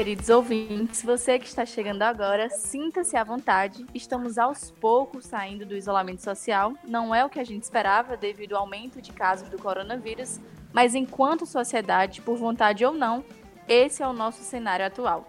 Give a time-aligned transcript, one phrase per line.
[0.00, 1.02] Queridos ouvintes.
[1.02, 3.84] Você que está chegando agora, sinta-se à vontade.
[3.94, 6.72] Estamos aos poucos saindo do isolamento social.
[6.88, 10.40] Não é o que a gente esperava devido ao aumento de casos do coronavírus,
[10.72, 13.22] mas enquanto sociedade, por vontade ou não,
[13.68, 15.26] esse é o nosso cenário atual.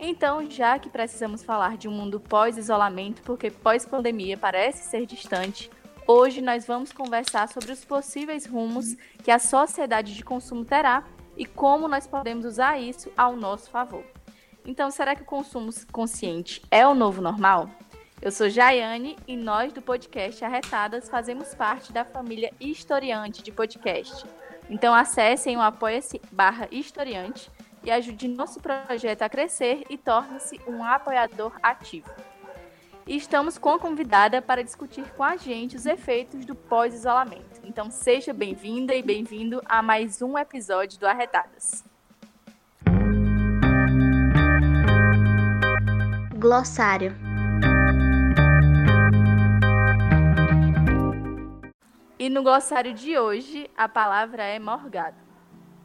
[0.00, 5.70] Então, já que precisamos falar de um mundo pós-isolamento, porque pós-pandemia parece ser distante,
[6.06, 11.04] hoje nós vamos conversar sobre os possíveis rumos que a sociedade de consumo terá
[11.36, 14.13] e como nós podemos usar isso ao nosso favor.
[14.66, 17.68] Então, será que o consumo consciente é o novo normal?
[18.22, 24.24] Eu sou Jaiane e nós do podcast Arretadas fazemos parte da família Historiante de podcast.
[24.70, 27.50] Então acessem o apoia-se barra historiante
[27.82, 32.10] e ajude nosso projeto a crescer e torne-se um apoiador ativo.
[33.06, 37.60] E estamos com a convidada para discutir com a gente os efeitos do pós-isolamento.
[37.62, 41.84] Então seja bem-vinda e bem-vindo a mais um episódio do Arretadas.
[46.44, 47.16] Glossário.
[52.18, 55.16] E no glossário de hoje, a palavra é morgado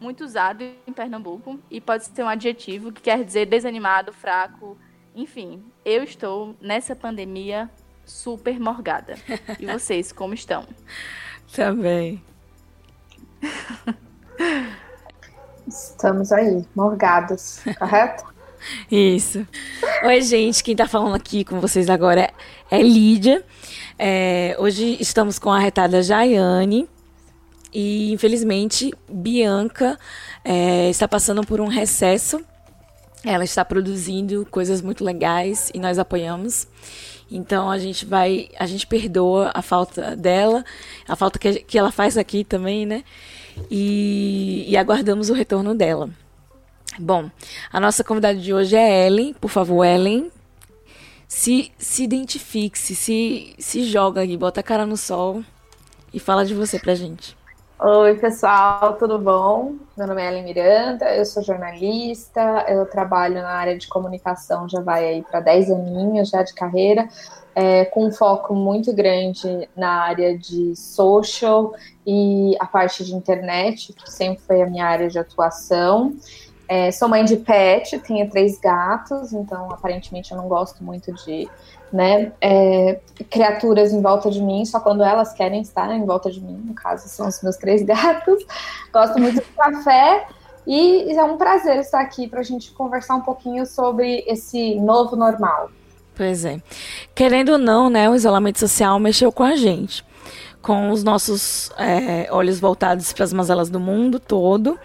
[0.01, 4.77] muito usado em Pernambuco e pode ser um adjetivo que quer dizer desanimado, fraco,
[5.15, 5.63] enfim.
[5.85, 7.69] Eu estou nessa pandemia
[8.03, 9.15] super morgada.
[9.57, 10.67] E vocês, como estão?
[11.55, 12.21] Também.
[15.65, 18.27] Estamos aí, morgados, correto?
[18.91, 19.45] Isso.
[20.03, 22.31] Oi, gente, quem tá falando aqui com vocês agora
[22.69, 23.43] é, Lídia.
[23.97, 26.87] É, hoje estamos com a retada Jaiane,
[27.73, 29.97] e infelizmente Bianca
[30.43, 32.41] é, está passando por um recesso.
[33.23, 36.67] Ela está produzindo coisas muito legais e nós apoiamos.
[37.29, 40.63] Então a gente vai, a gente perdoa a falta dela,
[41.07, 43.03] a falta que, que ela faz aqui também, né?
[43.69, 46.09] E, e aguardamos o retorno dela.
[46.99, 47.29] Bom,
[47.71, 49.33] a nossa convidada de hoje é Ellen.
[49.33, 50.29] Por favor, Ellen,
[51.25, 55.41] se, se identifique, se, se, joga aí, bota a cara no sol
[56.13, 57.37] e fala de você pra gente.
[57.79, 59.75] Oi, pessoal, tudo bom?
[59.97, 64.81] Meu nome é Ellen Miranda, eu sou jornalista, eu trabalho na área de comunicação, já
[64.81, 67.07] vai aí para 10 aninhos já de carreira,
[67.55, 71.73] é, com um foco muito grande na área de social
[72.05, 76.13] e a parte de internet, que sempre foi a minha área de atuação.
[76.69, 81.49] É, sou mãe de pet, tenho três gatos, então aparentemente eu não gosto muito de
[81.91, 86.39] né, é, criaturas em volta de mim, só quando elas querem estar em volta de
[86.39, 88.45] mim, no caso são os meus três gatos.
[88.93, 90.27] Gosto muito de café
[90.67, 95.15] e é um prazer estar aqui para a gente conversar um pouquinho sobre esse novo
[95.15, 95.71] normal.
[96.15, 96.61] Pois é.
[97.15, 100.05] Querendo ou não, né, o isolamento social mexeu com a gente,
[100.61, 104.77] com os nossos é, olhos voltados para as mazelas do mundo todo.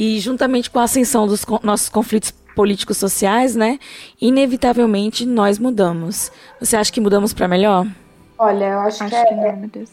[0.00, 3.80] E juntamente com a ascensão dos nossos conflitos políticos sociais, né,
[4.20, 6.30] inevitavelmente nós mudamos.
[6.60, 7.84] Você acha que mudamos para melhor?
[8.38, 9.90] Olha, eu acho, acho que, é, não, meu Deus.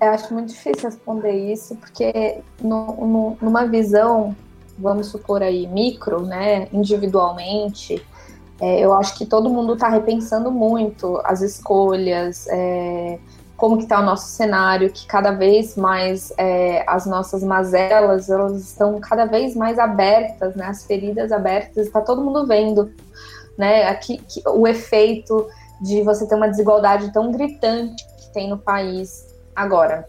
[0.00, 4.32] Eu acho muito difícil responder isso, porque no, no, numa visão,
[4.78, 8.00] vamos supor aí, micro, né, individualmente,
[8.60, 13.18] é, eu acho que todo mundo está repensando muito as escolhas, é,
[13.58, 18.56] como que está o nosso cenário, que cada vez mais é, as nossas mazelas elas
[18.56, 20.66] estão cada vez mais abertas, né?
[20.66, 22.94] As feridas abertas, está todo mundo vendo,
[23.58, 23.88] né?
[23.88, 25.44] Aqui que, o efeito
[25.80, 30.06] de você ter uma desigualdade tão gritante que tem no país agora.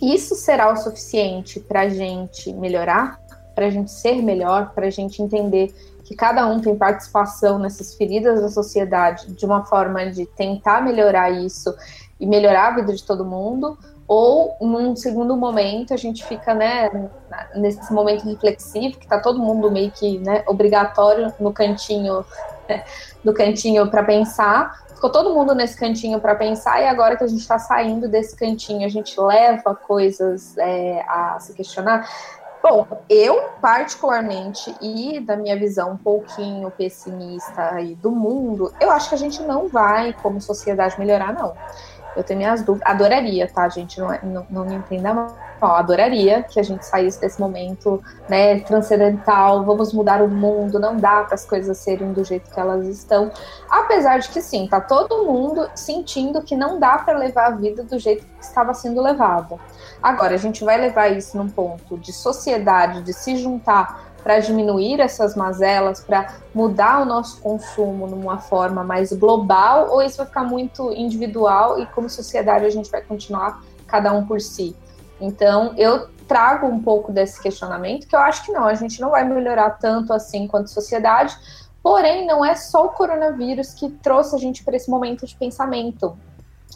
[0.00, 3.20] Isso será o suficiente para a gente melhorar,
[3.56, 5.74] para a gente ser melhor, para a gente entender
[6.04, 11.28] que cada um tem participação nessas feridas da sociedade de uma forma de tentar melhorar
[11.28, 11.74] isso
[12.18, 13.78] e melhorar a vida de todo mundo,
[14.08, 17.10] ou num segundo momento a gente fica, né,
[17.54, 22.24] nesse momento reflexivo, que tá todo mundo meio que, né, obrigatório no cantinho,
[23.22, 24.88] no cantinho para pensar.
[24.94, 28.34] Ficou todo mundo nesse cantinho para pensar, e agora que a gente está saindo desse
[28.34, 32.08] cantinho, a gente leva coisas é, a se questionar.
[32.60, 39.10] Bom, eu particularmente e da minha visão um pouquinho pessimista aí do mundo, eu acho
[39.10, 41.54] que a gente não vai, como sociedade, melhorar, não.
[42.16, 42.88] Eu tenho minhas dúvidas.
[42.90, 44.00] Adoraria, tá, gente?
[44.00, 45.36] Não, é, não, não me entenda mal.
[45.60, 49.64] Adoraria que a gente saísse desse momento né, transcendental.
[49.64, 50.78] Vamos mudar o mundo.
[50.78, 53.30] Não dá para as coisas serem do jeito que elas estão.
[53.70, 57.82] Apesar de que sim, tá todo mundo sentindo que não dá para levar a vida
[57.82, 59.56] do jeito que estava sendo levada.
[60.02, 65.00] Agora, a gente vai levar isso num ponto de sociedade, de se juntar para diminuir
[65.00, 70.44] essas mazelas, para mudar o nosso consumo numa forma mais global, ou isso vai ficar
[70.44, 74.76] muito individual e como sociedade a gente vai continuar cada um por si?
[75.20, 79.10] Então, eu trago um pouco desse questionamento, que eu acho que não, a gente não
[79.10, 81.34] vai melhorar tanto assim quanto sociedade,
[81.82, 86.16] porém, não é só o coronavírus que trouxe a gente para esse momento de pensamento.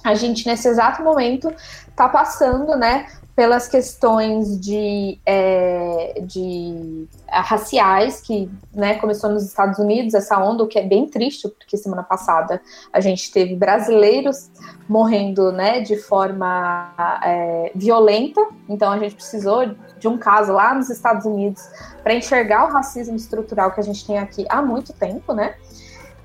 [0.02, 1.54] A gente, nesse exato momento,
[1.86, 9.78] está passando, né, pelas questões de, é, de é, raciais, que né, começou nos Estados
[9.78, 12.60] Unidos, essa onda, o que é bem triste, porque semana passada
[12.92, 14.50] a gente teve brasileiros
[14.86, 16.92] morrendo né, de forma
[17.24, 21.62] é, violenta, então a gente precisou de um caso lá nos Estados Unidos
[22.02, 25.54] para enxergar o racismo estrutural que a gente tem aqui há muito tempo, né?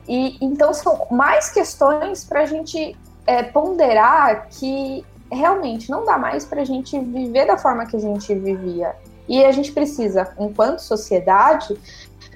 [0.07, 6.45] E então são mais questões para a gente é, ponderar que realmente não dá mais
[6.45, 8.95] para a gente viver da forma que a gente vivia.
[9.27, 11.77] E a gente precisa, enquanto sociedade,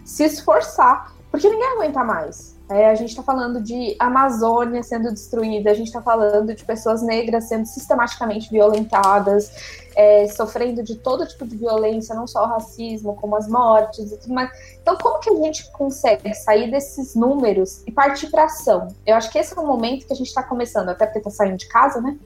[0.04, 2.52] se esforçar, porque ninguém aguenta mais.
[2.70, 7.02] É, a gente está falando de Amazônia sendo destruída, a gente está falando de pessoas
[7.02, 9.52] negras sendo sistematicamente violentadas,
[9.94, 14.18] é, sofrendo de todo tipo de violência, não só o racismo, como as mortes e
[14.18, 14.50] tudo mais.
[14.82, 18.88] Então, como que a gente consegue sair desses números e partir para ação?
[19.06, 21.30] Eu acho que esse é o momento que a gente está começando, até porque está
[21.30, 22.18] saindo de casa, né?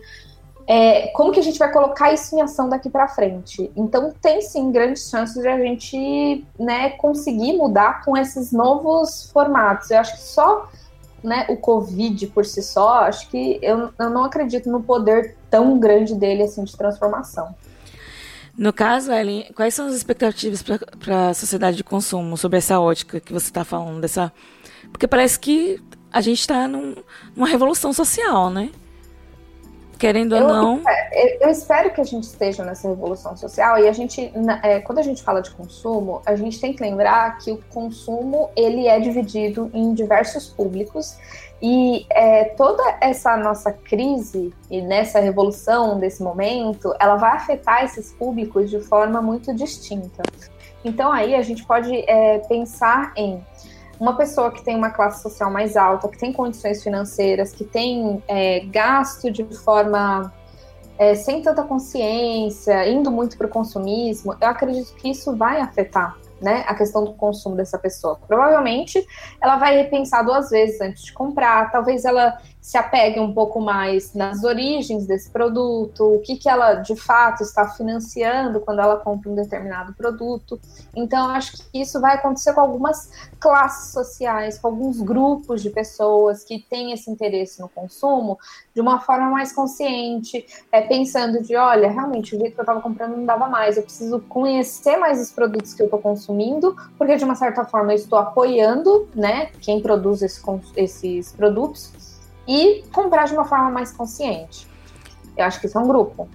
[0.67, 3.71] É, como que a gente vai colocar isso em ação daqui para frente?
[3.75, 9.91] Então tem sim grandes chances de a gente né, conseguir mudar com esses novos formatos.
[9.91, 10.69] Eu acho que só
[11.23, 15.77] né, o Covid por si só, acho que eu, eu não acredito no poder tão
[15.79, 17.53] grande dele assim de transformação.
[18.57, 23.19] No caso, Ellen, quais são as expectativas para a sociedade de consumo sobre essa ótica
[23.19, 23.99] que você está falando?
[23.99, 24.31] Dessa...
[24.91, 25.81] Porque parece que
[26.11, 26.95] a gente está num,
[27.35, 28.71] numa revolução social, né?
[29.97, 30.81] Querendo eu, ou não.
[31.39, 34.31] Eu espero que a gente esteja nessa revolução social e a gente,
[34.63, 38.49] é, quando a gente fala de consumo, a gente tem que lembrar que o consumo
[38.55, 41.17] ele é dividido em diversos públicos
[41.61, 48.11] e é, toda essa nossa crise e nessa revolução desse momento, ela vai afetar esses
[48.13, 50.23] públicos de forma muito distinta.
[50.83, 53.43] Então aí a gente pode é, pensar em
[53.99, 58.23] uma pessoa que tem uma classe social mais alta, que tem condições financeiras, que tem
[58.27, 60.33] é, gasto de forma
[60.97, 66.17] é, sem tanta consciência, indo muito para o consumismo, eu acredito que isso vai afetar
[66.41, 68.19] né, a questão do consumo dessa pessoa.
[68.27, 69.05] Provavelmente
[69.41, 74.15] ela vai repensar duas vezes antes de comprar, talvez ela se apegue um pouco mais
[74.15, 79.29] nas origens desse produto, o que, que ela de fato está financiando quando ela compra
[79.29, 80.59] um determinado produto.
[80.95, 86.43] Então, acho que isso vai acontecer com algumas classes sociais, com alguns grupos de pessoas
[86.43, 88.39] que têm esse interesse no consumo
[88.73, 92.81] de uma forma mais consciente, é, pensando de, olha, realmente o jeito que eu estava
[92.81, 97.15] comprando não dava mais, eu preciso conhecer mais os produtos que eu estou consumindo, porque
[97.15, 100.41] de uma certa forma eu estou apoiando, né, quem produz esse,
[100.75, 102.14] esses produtos
[102.47, 104.67] e comprar de uma forma mais consciente.
[105.37, 106.27] Eu acho que isso é um grupo.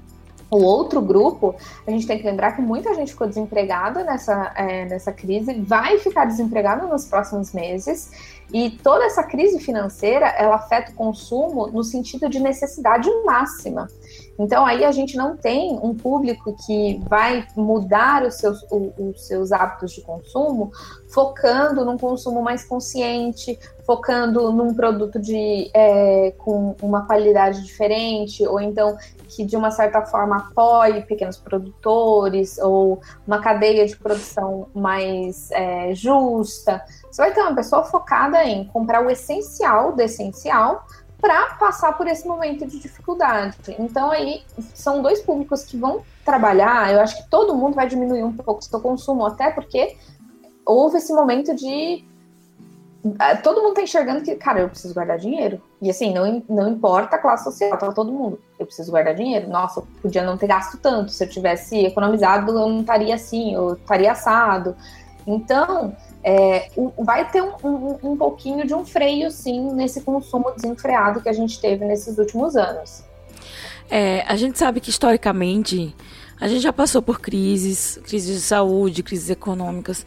[0.51, 1.55] O outro grupo,
[1.87, 5.99] a gente tem que lembrar que muita gente ficou desempregada nessa, é, nessa crise, vai
[5.99, 8.11] ficar desempregada nos próximos meses,
[8.53, 13.89] e toda essa crise financeira, ela afeta o consumo no sentido de necessidade máxima.
[14.41, 19.53] Então, aí a gente não tem um público que vai mudar os seus, os seus
[19.53, 20.73] hábitos de consumo
[21.11, 28.61] focando num consumo mais consciente, focando num produto de, é, com uma qualidade diferente, ou
[28.61, 28.97] então
[29.29, 35.95] que de uma certa forma apoie pequenos produtores, ou uma cadeia de produção mais é,
[35.95, 36.83] justa.
[37.11, 40.87] Você vai ter uma pessoa focada em comprar o essencial do essencial
[41.21, 43.57] para passar por esse momento de dificuldade.
[43.79, 44.43] Então aí
[44.75, 46.93] são dois públicos que vão trabalhar.
[46.93, 49.97] Eu acho que todo mundo vai diminuir um pouco o seu consumo, até porque
[50.65, 52.05] houve esse momento de
[53.19, 55.61] é, todo mundo tá enxergando que, cara, eu preciso guardar dinheiro.
[55.81, 58.39] E assim, não, não importa a classe social, tá todo mundo.
[58.59, 59.49] Eu preciso guardar dinheiro.
[59.49, 61.11] Nossa, eu podia não ter gasto tanto.
[61.11, 64.77] Se eu tivesse economizado, eu não estaria assim, eu estaria assado.
[65.27, 71.21] Então, é, vai ter um, um, um, pouquinho de um freio, sim, nesse consumo desenfreado
[71.21, 73.03] que a gente teve nesses últimos anos.
[73.91, 75.95] É, a gente sabe que historicamente
[76.41, 80.07] a gente já passou por crises, crises de saúde, crises econômicas,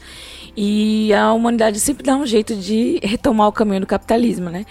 [0.58, 4.66] e a humanidade sempre dá um jeito de retomar o caminho do capitalismo, né?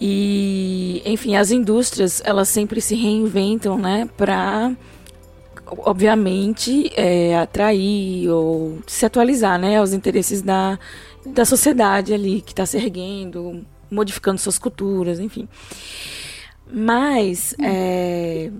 [0.00, 4.72] E, enfim, as indústrias, elas sempre se reinventam, né, para
[5.66, 10.78] obviamente é, atrair ou se atualizar, né, aos interesses da,
[11.26, 15.48] da sociedade ali que está se erguendo, modificando suas culturas, enfim.
[16.70, 18.50] Mas é,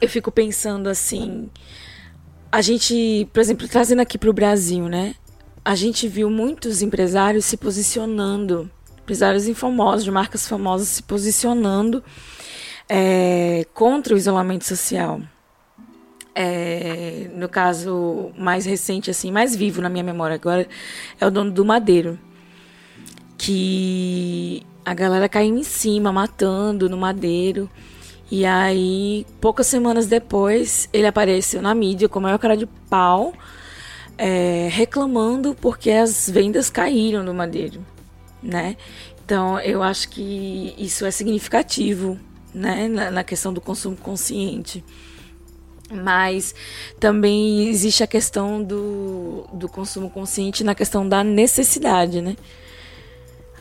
[0.00, 1.48] eu fico pensando assim,
[2.50, 5.14] a gente, por exemplo, trazendo aqui para o Brasil, né?
[5.64, 8.70] A gente viu muitos empresários se posicionando,
[9.02, 12.02] empresários famosos, de marcas famosas se posicionando
[12.88, 15.20] é, contra o isolamento social.
[16.40, 20.68] É, no caso mais recente, assim, mais vivo na minha memória agora,
[21.20, 22.16] é o dono do Madeiro.
[23.36, 27.68] Que a galera caiu em cima, matando no Madeiro.
[28.30, 33.32] E aí, poucas semanas depois, ele apareceu na mídia com a maior cara de pau,
[34.16, 37.84] é, reclamando porque as vendas caíram do Madeiro,
[38.40, 38.76] né?
[39.24, 42.16] Então, eu acho que isso é significativo,
[42.54, 44.84] né, na, na questão do consumo consciente.
[45.90, 46.54] Mas
[47.00, 52.36] também existe a questão do, do consumo consciente na questão da necessidade, né?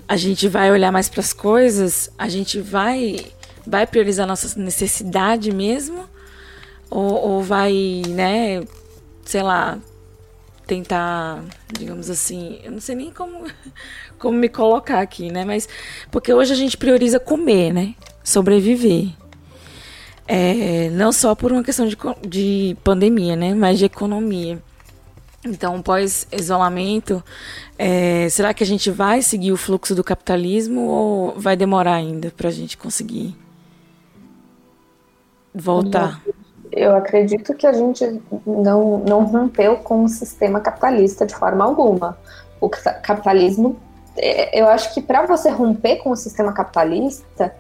[0.07, 3.31] A gente vai olhar mais para as coisas, a gente vai
[3.65, 6.05] vai priorizar nossa necessidade mesmo?
[6.89, 8.63] Ou, ou vai, né,
[9.25, 9.77] sei lá,
[10.65, 11.43] tentar,
[11.77, 13.45] digamos assim, eu não sei nem como,
[14.17, 15.43] como me colocar aqui, né?
[15.43, 15.67] Mas
[16.09, 17.93] porque hoje a gente prioriza comer, né?
[18.23, 19.09] Sobreviver.
[20.27, 23.53] É, não só por uma questão de, de pandemia, né?
[23.53, 24.61] Mas de economia.
[25.45, 27.23] Então, pós-isolamento,
[27.77, 32.31] é, será que a gente vai seguir o fluxo do capitalismo ou vai demorar ainda
[32.35, 33.35] para a gente conseguir
[35.53, 36.21] voltar?
[36.71, 42.17] Eu acredito que a gente não, não rompeu com o sistema capitalista de forma alguma.
[42.59, 43.77] O capitalismo,
[44.17, 47.55] é, eu acho que para você romper com o sistema capitalista,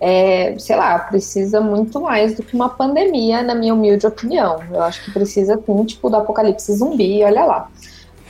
[0.00, 4.62] é, sei lá, precisa muito mais do que uma pandemia, na minha humilde opinião.
[4.72, 7.70] Eu acho que precisa, um tipo, do apocalipse zumbi, olha lá.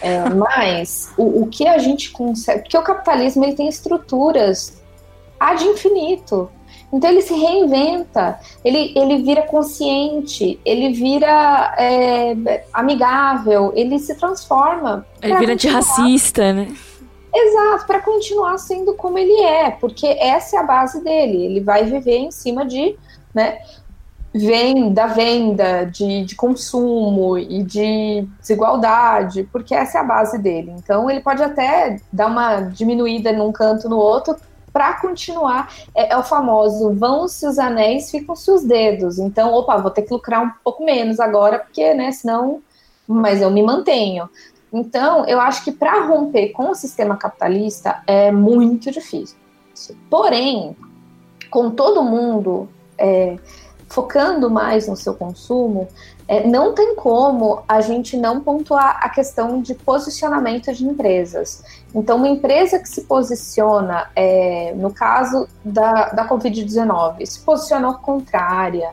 [0.01, 2.63] É, mas o, o, que a gente consegue.
[2.63, 4.81] Porque o capitalismo ele tem estruturas
[5.39, 6.51] ad infinito.
[6.91, 15.07] Então ele se reinventa, ele, ele vira consciente, ele vira é, amigável, ele se transforma.
[15.21, 16.75] Ele vira antirracista, né?
[17.41, 21.45] Exato, para continuar sendo como ele é, porque essa é a base dele.
[21.45, 22.97] Ele vai viver em cima de,
[23.33, 23.61] né,
[24.35, 30.73] venda, venda, de, de consumo e de desigualdade, porque essa é a base dele.
[30.77, 34.37] Então ele pode até dar uma diminuída num canto no outro,
[34.73, 39.19] para continuar, é, é, o famoso vão-se os anéis, ficam-se os dedos.
[39.19, 42.61] Então, opa, vou ter que lucrar um pouco menos agora, porque, né, senão,
[43.07, 44.29] mas eu me mantenho.
[44.73, 49.37] Então, eu acho que para romper com o sistema capitalista é muito difícil.
[50.11, 50.77] Porém,
[51.51, 53.37] com todo mundo é,
[53.89, 55.89] focando mais no seu consumo,
[56.27, 61.63] é, não tem como a gente não pontuar a questão de posicionamento de empresas.
[61.95, 68.91] Então, uma empresa que se posiciona, é, no caso da, da Covid-19, se posicionou contrária,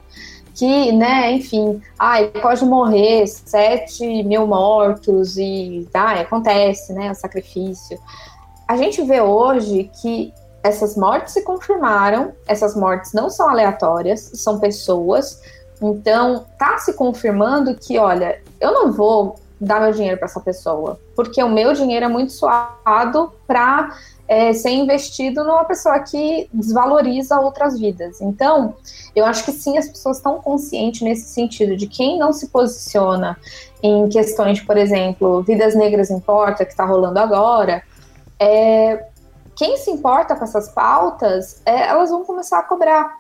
[0.55, 7.99] que, né, enfim, ai, pode morrer 7 mil mortos e ai, acontece, né, o sacrifício.
[8.67, 10.33] A gente vê hoje que
[10.63, 15.39] essas mortes se confirmaram, essas mortes não são aleatórias, são pessoas
[15.81, 20.99] então, tá se confirmando que, olha, eu não vou dar meu dinheiro para essa pessoa,
[21.15, 23.95] porque o meu dinheiro é muito suado para
[24.27, 28.21] é, ser investido numa pessoa que desvaloriza outras vidas.
[28.21, 28.75] Então,
[29.15, 33.37] eu acho que sim, as pessoas estão conscientes nesse sentido de quem não se posiciona
[33.83, 37.83] em questões por exemplo, vidas negras importa, que está rolando agora.
[38.39, 39.05] É,
[39.55, 43.17] quem se importa com essas pautas, é, elas vão começar a cobrar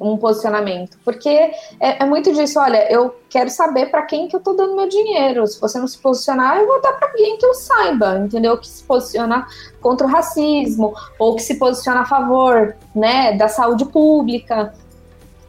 [0.00, 0.98] um posicionamento.
[1.04, 4.76] Porque é, é, muito disso, olha, eu quero saber para quem que eu tô dando
[4.76, 5.46] meu dinheiro.
[5.46, 8.56] Se você não se posicionar, eu vou dar para alguém que eu saiba, entendeu?
[8.58, 9.46] Que se posiciona
[9.80, 14.72] contra o racismo, ou que se posiciona a favor, né, da saúde pública.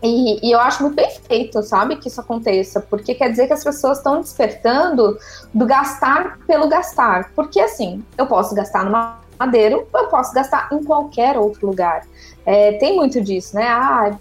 [0.03, 3.53] E, e, eu acho muito bem feito, sabe, que isso aconteça, porque quer dizer que
[3.53, 5.17] as pessoas estão despertando
[5.53, 7.31] do gastar pelo gastar.
[7.35, 12.05] Porque assim, eu posso gastar numa madeiro, eu posso gastar em qualquer outro lugar.
[12.45, 13.67] É, tem muito disso, né?
[13.67, 14.17] Ah,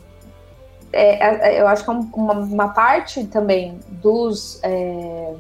[0.93, 5.35] é, é, eu acho que é uma, uma parte também dos é,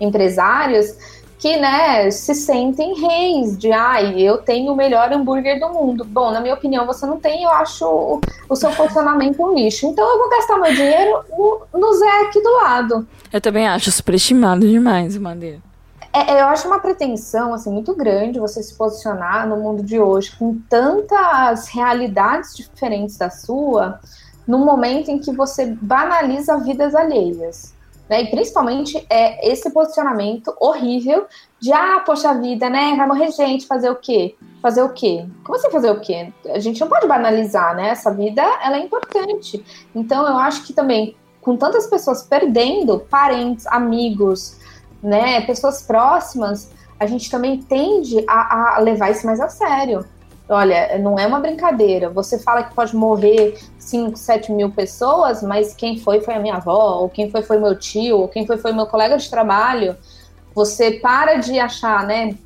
[0.00, 0.96] empresários
[1.38, 6.04] que né, se sentem reis de ai, eu tenho o melhor hambúrguer do mundo.
[6.04, 9.86] Bom, na minha opinião, você não tem, eu acho o, o seu posicionamento um lixo.
[9.86, 13.08] Então eu vou gastar meu dinheiro no, no Zé aqui do lado.
[13.32, 15.71] Eu também acho superestimado demais o Madeira.
[16.12, 20.34] É, eu acho uma pretensão assim muito grande você se posicionar no mundo de hoje
[20.36, 24.00] com tantas realidades diferentes da sua,
[24.46, 27.74] no momento em que você banaliza vidas alheias.
[28.08, 28.24] Né?
[28.24, 31.26] E principalmente é esse posicionamento horrível
[31.58, 32.94] de ah, poxa vida, né?
[32.94, 34.34] Vai morrer gente, fazer o quê?
[34.60, 35.24] Fazer o quê?
[35.44, 36.32] Como assim fazer o quê?
[36.48, 37.88] A gente não pode banalizar, né?
[37.88, 39.64] Essa vida ela é importante.
[39.94, 44.58] Então eu acho que também, com tantas pessoas perdendo parentes, amigos,
[45.02, 50.04] né, pessoas próximas, a gente também tende a, a levar isso mais a sério.
[50.48, 52.10] Olha, não é uma brincadeira.
[52.10, 56.56] Você fala que pode morrer 5, 7 mil pessoas, mas quem foi foi a minha
[56.56, 59.96] avó, ou quem foi foi meu tio, ou quem foi foi meu colega de trabalho.
[60.54, 62.36] Você para de achar, né,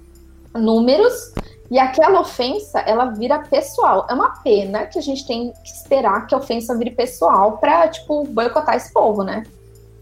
[0.55, 1.33] números
[1.71, 4.07] e aquela ofensa, ela vira pessoal.
[4.09, 7.89] É uma pena que a gente tem que esperar que a ofensa vire pessoal para
[7.89, 9.43] tipo boicotar esse povo, né?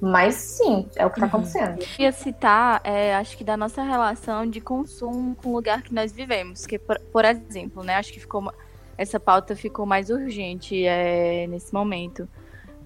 [0.04, 1.42] Mas sim, é o que está uhum.
[1.42, 1.78] acontecendo.
[1.80, 5.94] Eu ia citar, é, acho que da nossa relação de consumo com o lugar que
[5.94, 6.66] nós vivemos.
[6.66, 8.52] Que, por, por exemplo, né, acho que ficou,
[8.98, 12.28] essa pauta ficou mais urgente é, nesse momento.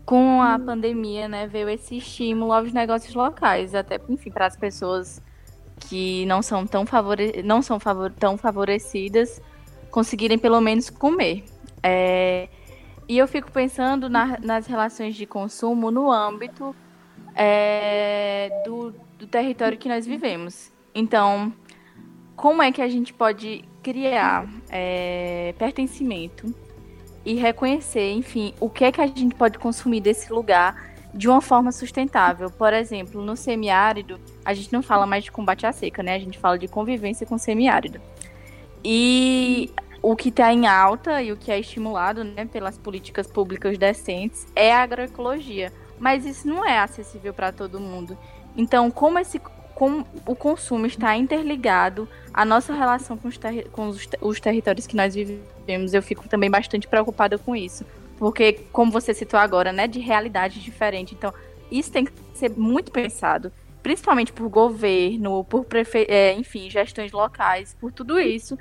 [0.07, 5.21] Com a pandemia, né, veio esse estímulo aos negócios locais, até, enfim, para as pessoas
[5.81, 9.43] que não são tão, favore não são favor tão favorecidas
[9.91, 11.45] conseguirem pelo menos comer.
[11.83, 12.49] É,
[13.09, 16.75] e eu fico pensando na, nas relações de consumo no âmbito
[17.39, 20.73] é, do, do território que nós vivemos.
[20.93, 21.53] Então,
[22.35, 26.53] como é que a gente pode criar é, pertencimento
[27.25, 31.41] e reconhecer, enfim, o que é que a gente pode consumir desse lugar de uma
[31.41, 32.51] forma sustentável.
[32.51, 36.15] Por exemplo, no semiárido, a gente não fala mais de combate à seca, né?
[36.15, 38.01] A gente fala de convivência com semiárido.
[38.85, 39.71] E
[40.03, 44.47] o que está em alta e o que é estimulado né, pelas políticas públicas decentes
[44.55, 48.17] é a agroecologia mas isso não é acessível para todo mundo.
[48.57, 49.41] Então, como esse
[49.79, 54.89] como o consumo está interligado à nossa relação com, os, ter com os, os, territórios
[54.89, 57.87] que nós vivemos, eu fico também bastante preocupada com isso.
[58.19, 61.17] Porque, como você citou agora, né, de realidades diferentes.
[61.17, 61.33] Então,
[61.71, 66.07] isso tem que ser muito pensado, principalmente por governo, por prefe...
[66.09, 68.59] É, enfim, gestões locais, por tudo isso,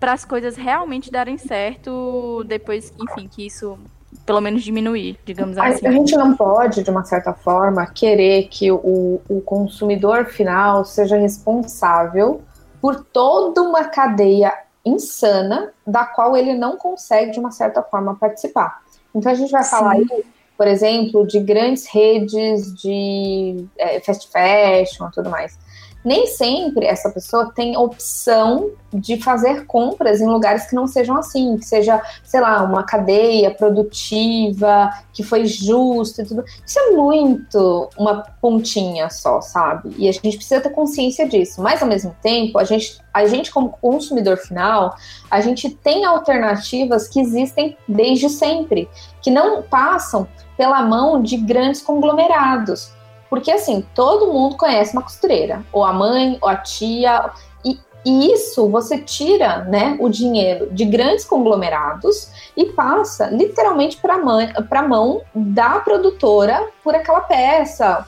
[0.00, 3.78] para as coisas realmente darem certo depois, enfim, que isso
[4.24, 5.86] pelo menos diminuir, digamos assim.
[5.86, 11.16] A, gente não pode, de uma certa forma, querer que o, o consumidor final seja
[11.16, 12.42] responsável
[12.80, 14.52] por toda uma cadeia
[14.84, 18.80] insana da qual ele não consegue, de uma certa forma, participar.
[19.14, 19.70] Então a gente vai Sim.
[19.70, 20.24] falar aí,
[20.56, 25.58] por exemplo, de grandes redes de é, fast fashion e tudo mais
[26.06, 31.56] nem sempre essa pessoa tem opção de fazer compras em lugares que não sejam assim,
[31.58, 36.44] que seja, sei lá, uma cadeia produtiva, que foi justo e tudo.
[36.64, 39.96] Isso é muito uma pontinha só, sabe?
[39.98, 41.60] E a gente precisa ter consciência disso.
[41.60, 44.94] Mas ao mesmo tempo, a gente, a gente como consumidor final,
[45.28, 48.88] a gente tem alternativas que existem desde sempre,
[49.20, 52.94] que não passam pela mão de grandes conglomerados.
[53.28, 57.30] Porque assim, todo mundo conhece uma costureira, ou a mãe, ou a tia,
[57.64, 64.14] e, e isso você tira, né, o dinheiro de grandes conglomerados e passa literalmente para
[64.14, 68.06] a mão da produtora por aquela peça.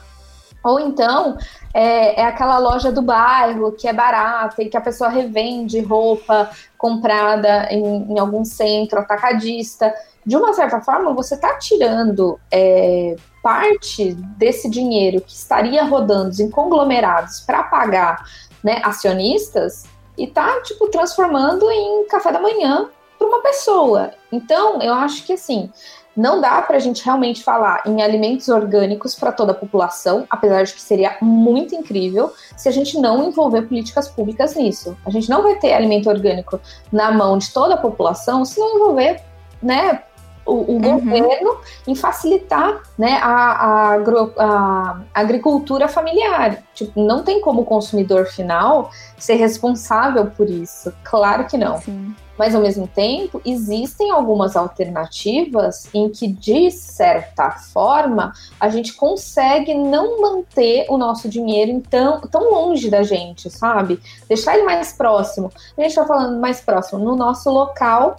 [0.63, 1.37] Ou então
[1.73, 6.49] é, é, aquela loja do bairro que é barata e que a pessoa revende roupa
[6.77, 9.93] comprada em, em algum centro atacadista.
[10.25, 16.49] De uma certa forma, você está tirando é, parte desse dinheiro que estaria rodando em
[16.49, 18.23] conglomerados para pagar
[18.63, 19.85] né, acionistas
[20.17, 24.11] e tá tipo transformando em café da manhã para uma pessoa.
[24.31, 25.71] Então, eu acho que assim,
[26.19, 30.63] não dá para a gente realmente falar em alimentos orgânicos para toda a população, apesar
[30.63, 34.97] de que seria muito incrível se a gente não envolver políticas públicas nisso.
[35.05, 36.59] A gente não vai ter alimento orgânico
[36.91, 39.21] na mão de toda a população se não envolver
[39.63, 40.03] né,
[40.45, 40.81] o, o uhum.
[40.81, 43.97] governo em facilitar né, a, a,
[44.37, 46.61] a, agricultura familiar.
[46.73, 50.91] Tipo, não tem como o consumidor final ser responsável por isso.
[51.01, 51.77] Claro que não.
[51.77, 52.13] Sim.
[52.39, 59.73] Mas ao mesmo tempo, existem algumas alternativas em que, de certa forma, a gente consegue
[59.73, 63.99] não manter o nosso dinheiro tão, tão longe da gente, sabe?
[64.29, 65.51] Deixar ele mais próximo.
[65.77, 68.15] A gente está falando mais próximo no nosso local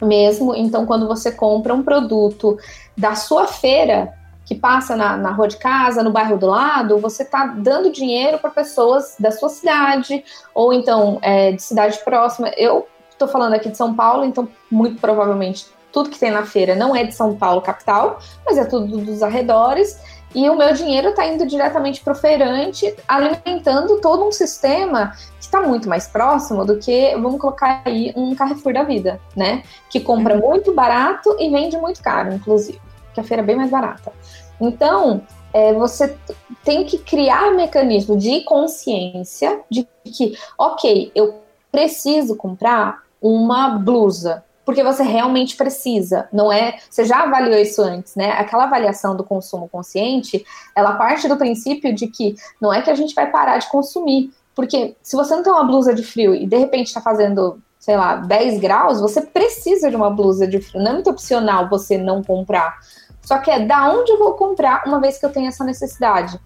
[0.00, 0.54] mesmo.
[0.54, 2.56] Então, quando você compra um produto
[2.96, 4.14] da sua feira,
[4.46, 8.38] que passa na, na rua de casa, no bairro do lado, você está dando dinheiro
[8.38, 12.48] para pessoas da sua cidade, ou então é, de cidade próxima.
[12.56, 12.86] Eu
[13.22, 16.96] estou falando aqui de São Paulo, então muito provavelmente tudo que tem na feira não
[16.96, 20.00] é de São Paulo capital, mas é tudo dos arredores.
[20.34, 25.44] e o meu dinheiro está indo diretamente para o feirante, alimentando todo um sistema que
[25.44, 29.62] está muito mais próximo do que, vamos colocar aí, um Carrefour da vida, né?
[29.90, 30.40] Que compra uhum.
[30.40, 32.80] muito barato e vende muito caro, inclusive,
[33.12, 34.10] que a feira é bem mais barata.
[34.58, 35.20] Então,
[35.52, 36.16] é, você
[36.64, 44.82] tem que criar mecanismo de consciência de que, ok, eu preciso comprar uma blusa, porque
[44.82, 46.78] você realmente precisa, não é?
[46.90, 48.32] Você já avaliou isso antes, né?
[48.32, 52.94] Aquela avaliação do consumo consciente, ela parte do princípio de que não é que a
[52.94, 56.46] gente vai parar de consumir, porque se você não tem uma blusa de frio e
[56.46, 60.82] de repente está fazendo, sei lá, 10 graus, você precisa de uma blusa de frio.
[60.82, 62.78] Não é muito opcional você não comprar.
[63.22, 66.38] Só que é da onde eu vou comprar uma vez que eu tenho essa necessidade.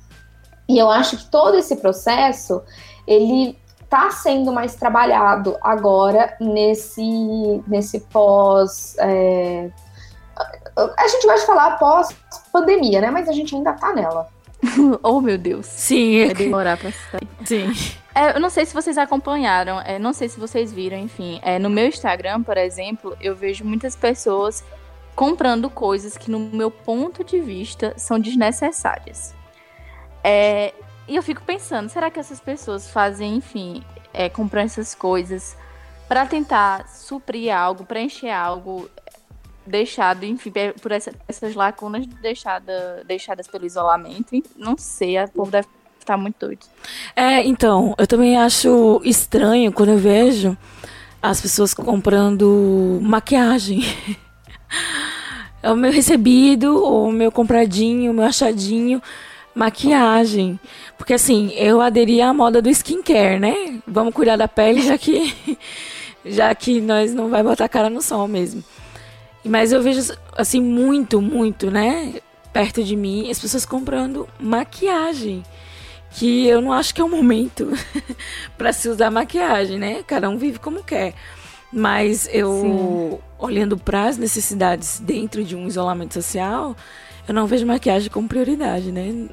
[0.69, 2.63] E eu acho que todo esse processo,
[3.07, 3.59] ele
[3.97, 7.03] está sendo mais trabalhado agora nesse,
[7.67, 8.95] nesse pós.
[8.99, 9.71] É...
[10.77, 13.11] A gente vai falar pós-pandemia, né?
[13.11, 14.29] Mas a gente ainda tá nela.
[15.03, 15.65] oh, meu Deus.
[15.65, 16.27] Sim.
[16.27, 17.29] Vai demorar pra sair.
[17.45, 17.73] Sim.
[18.15, 21.39] É, eu não sei se vocês acompanharam, é, não sei se vocês viram, enfim.
[21.43, 24.65] É, no meu Instagram, por exemplo, eu vejo muitas pessoas
[25.15, 29.35] comprando coisas que, no meu ponto de vista, são desnecessárias.
[31.09, 35.57] E eu fico pensando, será que essas pessoas fazem, enfim, é, compram essas coisas
[36.09, 38.89] para tentar suprir algo, preencher algo
[39.65, 44.41] deixado, enfim, por essa, essas lacunas deixada, deixadas pelo isolamento?
[44.57, 45.69] Não sei, a povo deve
[46.01, 46.67] estar muito doido.
[47.15, 50.57] É, então, eu também acho estranho quando eu vejo
[51.23, 53.83] as pessoas comprando maquiagem.
[55.63, 59.03] É o meu recebido, o meu compradinho, o meu achadinho
[59.57, 60.61] maquiagem.
[60.99, 63.81] Porque assim, eu aderi à moda do skincare, né?
[63.87, 65.35] Vamos cuidar da pele, já que
[66.25, 68.63] já que nós não vai botar a cara no sol mesmo.
[69.43, 72.15] Mas eu vejo assim muito, muito, né,
[72.53, 75.45] perto de mim, as pessoas comprando maquiagem,
[76.11, 77.71] que eu não acho que é o momento
[78.59, 80.03] para se usar maquiagem, né?
[80.05, 81.15] Cada um vive como quer.
[81.73, 83.19] Mas eu Sim.
[83.39, 86.77] olhando para as necessidades dentro de um isolamento social,
[87.27, 89.29] eu não vejo maquiagem como prioridade, né?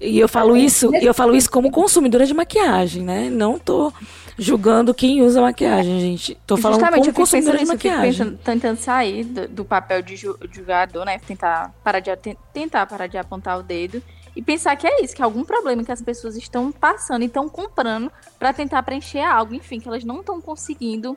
[0.00, 3.30] E eu falo isso, eu falo isso como consumidora de maquiagem, né?
[3.30, 3.92] Não tô
[4.36, 6.36] julgando quem usa maquiagem, gente.
[6.46, 8.10] Tô falando Justamente, como consumidora de maquiagem.
[8.10, 11.18] Pensando, tentando sair do, do papel de julgador, né?
[11.18, 12.10] Tentar parar de
[12.52, 14.02] tentar parar de apontar o dedo
[14.34, 17.26] e pensar que é isso, que é algum problema que as pessoas estão passando e
[17.26, 21.16] estão comprando para tentar preencher algo, enfim, que elas não estão conseguindo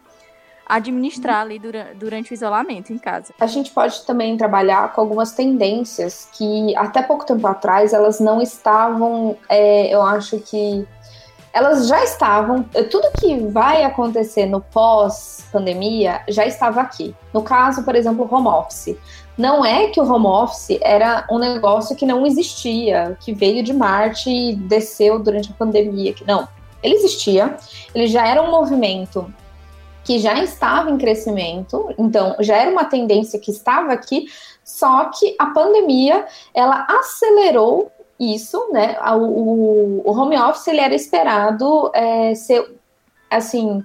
[0.67, 3.33] administrar ali dura, durante o isolamento em casa.
[3.39, 8.41] A gente pode também trabalhar com algumas tendências que até pouco tempo atrás elas não
[8.41, 10.85] estavam, é, eu acho que
[11.53, 17.15] elas já estavam, tudo que vai acontecer no pós-pandemia já estava aqui.
[17.33, 18.95] No caso, por exemplo, home office.
[19.37, 23.73] Não é que o home office era um negócio que não existia, que veio de
[23.73, 26.13] Marte e desceu durante a pandemia.
[26.25, 26.47] Não,
[26.83, 27.57] ele existia,
[27.93, 29.31] ele já era um movimento
[30.07, 34.27] que já estava em crescimento, então já era uma tendência que estava aqui,
[34.63, 38.97] só que a pandemia ela acelerou isso, né?
[39.17, 42.73] O, o home office ele era esperado é, ser
[43.29, 43.83] assim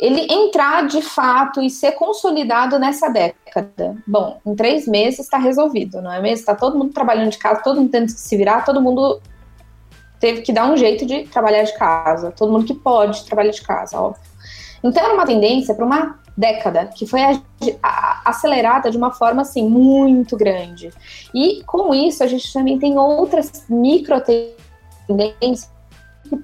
[0.00, 3.96] ele entrar de fato e ser consolidado nessa década.
[4.04, 6.40] Bom, em três meses está resolvido, não é mesmo?
[6.40, 9.22] Está todo mundo trabalhando de casa, todo mundo tendo que se virar, todo mundo
[10.18, 13.62] teve que dar um jeito de trabalhar de casa, todo mundo que pode trabalhar de
[13.62, 14.33] casa, óbvio.
[14.84, 17.20] Então era uma tendência para uma década que foi
[18.24, 20.90] acelerada de uma forma assim muito grande.
[21.34, 24.20] E com isso a gente também tem outras micro
[25.06, 25.72] tendências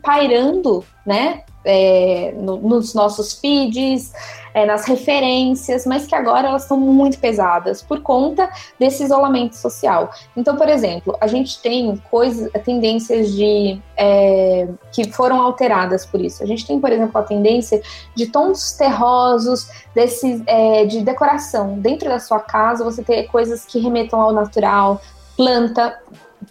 [0.02, 4.12] pairando, né, é, no, nos nossos feeds,
[4.54, 10.10] é, nas referências, mas que agora elas estão muito pesadas por conta desse isolamento social.
[10.36, 16.42] Então, por exemplo, a gente tem coisas, tendências de é, que foram alteradas por isso.
[16.42, 17.80] A gente tem, por exemplo, a tendência
[18.14, 21.78] de tons terrosos, desse, é, de decoração.
[21.78, 25.00] Dentro da sua casa, você ter coisas que remetam ao natural,
[25.36, 25.98] planta,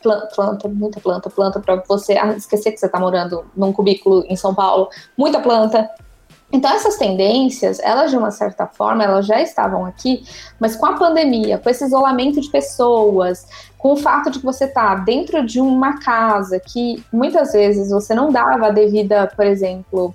[0.02, 4.54] planta, muita planta, planta para você esquecer que você está morando num cubículo em São
[4.54, 5.90] Paulo, muita planta.
[6.52, 10.24] Então essas tendências, elas de uma certa forma, elas já estavam aqui,
[10.60, 13.46] mas com a pandemia, com esse isolamento de pessoas,
[13.78, 18.16] com o fato de que você está dentro de uma casa que muitas vezes você
[18.16, 20.14] não dava a devida, por exemplo,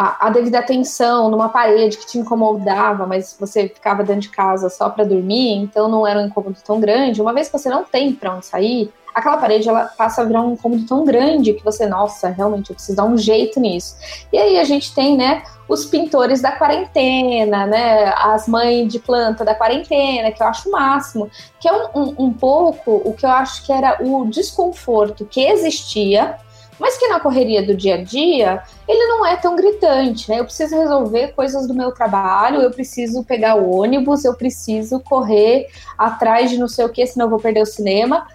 [0.00, 4.70] a, a, devida atenção numa parede que te incomodava, mas você ficava dentro de casa
[4.70, 7.20] só para dormir, então não era um incômodo tão grande.
[7.20, 10.42] Uma vez que você não tem para onde sair, aquela parede ela passa a virar
[10.42, 13.96] um incômodo tão grande que você, nossa, realmente eu preciso dar um jeito nisso.
[14.32, 19.44] E aí a gente tem, né, os pintores da quarentena, né, as mães de planta
[19.44, 23.26] da quarentena, que eu acho o máximo, que é um, um, um pouco o que
[23.26, 26.36] eu acho que era o desconforto que existia
[26.78, 30.40] mas que na correria do dia a dia ele não é tão gritante, né?
[30.40, 35.68] Eu preciso resolver coisas do meu trabalho, eu preciso pegar o ônibus, eu preciso correr
[35.96, 38.26] atrás de não sei o que, senão eu vou perder o cinema.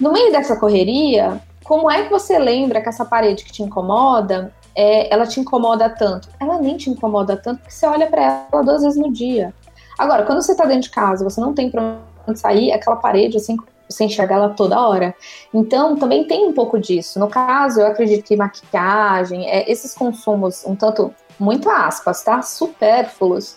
[0.00, 4.52] No meio dessa correria, como é que você lembra que essa parede que te incomoda,
[4.74, 6.28] é, ela te incomoda tanto?
[6.40, 9.54] Ela nem te incomoda tanto porque você olha para ela duas vezes no dia.
[9.98, 13.36] Agora, quando você tá dentro de casa, você não tem pra onde sair, aquela parede
[13.36, 13.56] assim
[13.92, 15.14] você enxerga ela toda hora.
[15.52, 17.18] Então, também tem um pouco disso.
[17.18, 22.42] No caso, eu acredito que maquiagem, é, esses consumos, um tanto, muito aspas, tá?
[22.42, 23.56] Supérfluos,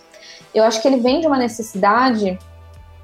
[0.54, 2.38] eu acho que ele vem de uma necessidade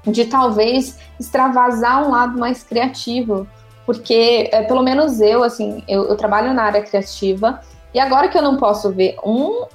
[0.05, 3.47] de talvez extravasar um lado mais criativo.
[3.85, 7.59] Porque, é, pelo menos eu, assim, eu, eu trabalho na área criativa,
[7.93, 9.65] e agora que eu não posso ver um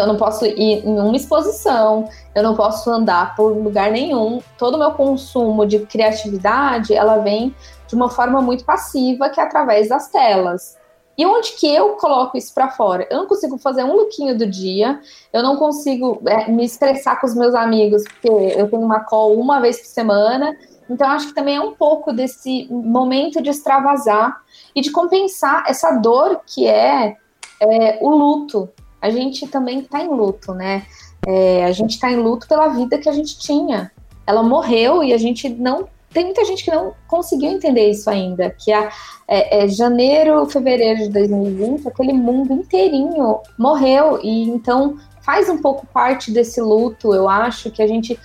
[0.00, 4.40] eu não posso ir em uma exposição, eu não posso andar por lugar nenhum.
[4.56, 7.54] Todo o meu consumo de criatividade, ela vem
[7.86, 10.78] de uma forma muito passiva, que é através das telas.
[11.16, 13.06] E onde que eu coloco isso para fora?
[13.10, 14.98] Eu não consigo fazer um lookinho do dia,
[15.30, 19.38] eu não consigo é, me estressar com os meus amigos, porque eu tenho uma call
[19.38, 20.56] uma vez por semana.
[20.88, 24.40] Então, acho que também é um pouco desse momento de extravasar
[24.74, 27.16] e de compensar essa dor que é,
[27.60, 28.70] é o luto,
[29.02, 30.86] a gente também está em luto, né?
[31.26, 33.90] É, a gente está em luto pela vida que a gente tinha.
[34.24, 35.88] Ela morreu e a gente não.
[36.12, 38.88] Tem muita gente que não conseguiu entender isso ainda, que é,
[39.26, 45.86] é, é janeiro, fevereiro de 2020, aquele mundo inteirinho morreu e então faz um pouco
[45.86, 47.14] parte desse luto.
[47.14, 48.18] Eu acho que a gente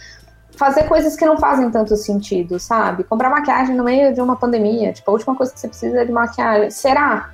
[0.58, 3.04] fazer coisas que não fazem tanto sentido, sabe?
[3.04, 6.06] Comprar maquiagem no meio de uma pandemia, tipo, a última coisa que você precisa é
[6.06, 6.70] de maquiagem.
[6.70, 7.32] Será?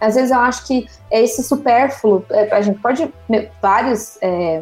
[0.00, 3.12] Às vezes eu acho que é esse supérfluo, é, a gente pode.
[3.60, 4.60] Vários é,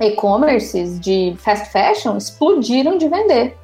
[0.00, 3.56] e-commerces de fast fashion explodiram de vender.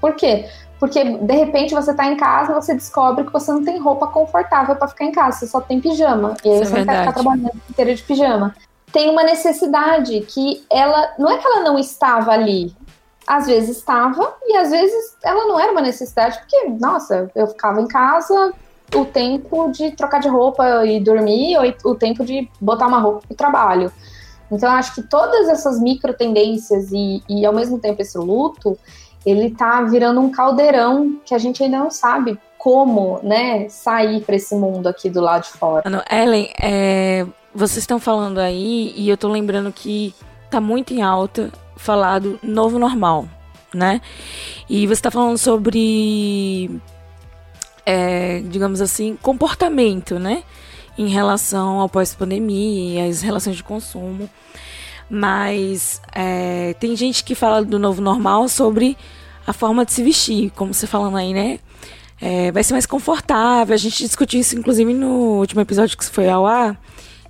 [0.00, 0.48] Por quê?
[0.78, 4.08] Porque de repente você está em casa e você descobre que você não tem roupa
[4.08, 6.36] confortável para ficar em casa, você só tem pijama.
[6.44, 8.54] E aí Isso é você é quer ficar trabalhando inteira de pijama.
[8.92, 11.14] Tem uma necessidade que ela.
[11.18, 12.74] Não é que ela não estava ali,
[13.26, 17.80] às vezes estava e às vezes ela não era uma necessidade, porque, nossa, eu ficava
[17.80, 18.52] em casa,
[18.94, 23.20] o tempo de trocar de roupa e dormir, ou o tempo de botar uma roupa
[23.26, 23.92] para o trabalho.
[24.50, 28.78] Então, acho que todas essas micro tendências e, e, ao mesmo tempo, esse luto,
[29.24, 34.36] ele tá virando um caldeirão que a gente ainda não sabe como, né, sair para
[34.36, 35.82] esse mundo aqui do lado de fora.
[36.10, 40.14] Ellen, é, vocês estão falando aí e eu tô lembrando que
[40.50, 43.26] tá muito em alta falar do novo normal,
[43.74, 44.00] né?
[44.68, 46.70] E você está falando sobre
[47.84, 50.42] é, digamos assim, comportamento, né?
[50.96, 54.28] Em relação ao pós-pandemia, as relações de consumo.
[55.08, 58.96] Mas é, tem gente que fala do novo normal sobre
[59.46, 61.58] a forma de se vestir, como você falando aí, né?
[62.20, 63.74] É, vai ser mais confortável.
[63.74, 66.80] A gente discutiu isso, inclusive, no último episódio que foi ao ar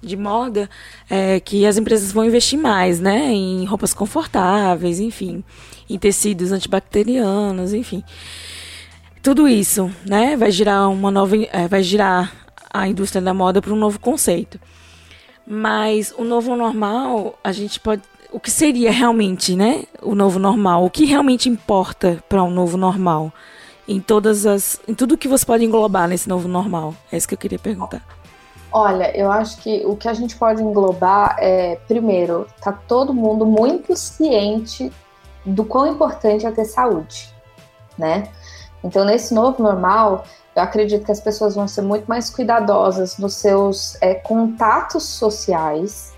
[0.03, 0.69] de moda,
[1.09, 3.33] é, que as empresas vão investir mais, né?
[3.33, 5.43] Em roupas confortáveis, enfim,
[5.89, 8.05] em tecidos antibacterianos, enfim
[9.23, 12.33] tudo isso, né, vai girar uma nova, é, vai girar
[12.73, 14.59] a indústria da moda para um novo conceito.
[15.47, 20.85] Mas o novo normal, a gente pode, o que seria realmente, né, o novo normal?
[20.85, 23.33] O que realmente importa para um novo normal?
[23.87, 26.95] Em todas as, em tudo que você pode englobar nesse novo normal.
[27.11, 28.03] É isso que eu queria perguntar.
[28.73, 33.45] Olha, eu acho que o que a gente pode englobar é, primeiro, tá todo mundo
[33.45, 34.91] muito ciente
[35.45, 37.29] do quão importante é ter saúde,
[37.99, 38.29] né?
[38.85, 43.35] Então, nesse novo normal, eu acredito que as pessoas vão ser muito mais cuidadosas nos
[43.35, 46.13] seus é, contatos sociais,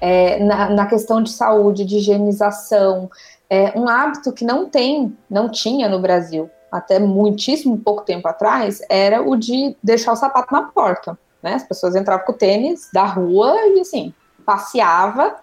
[0.00, 3.10] é, na, na, questão de saúde, de higienização.
[3.48, 8.82] É, um hábito que não tem, não tinha no Brasil, até muitíssimo pouco tempo atrás,
[8.88, 11.16] era o de deixar o sapato na porta.
[11.42, 11.54] Né?
[11.54, 14.12] As pessoas entravam com o tênis da rua e assim,
[14.44, 15.36] passeava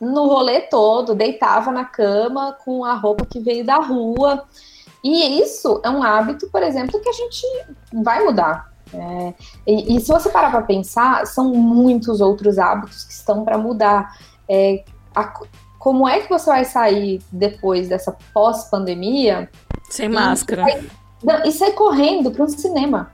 [0.00, 4.44] no rolê todo, deitava na cama com a roupa que veio da rua.
[5.02, 7.44] E isso é um hábito, por exemplo, que a gente
[7.92, 8.72] vai mudar.
[8.94, 9.34] É,
[9.66, 14.16] e, e, se você parar para pensar, são muitos outros hábitos que estão para mudar.
[14.48, 14.84] É,
[15.14, 15.32] a,
[15.78, 19.50] como é que você vai sair depois dessa pós-pandemia?
[19.90, 20.64] Sem máscara.
[20.64, 20.90] Sair,
[21.24, 23.10] não, e sair correndo para um cinema.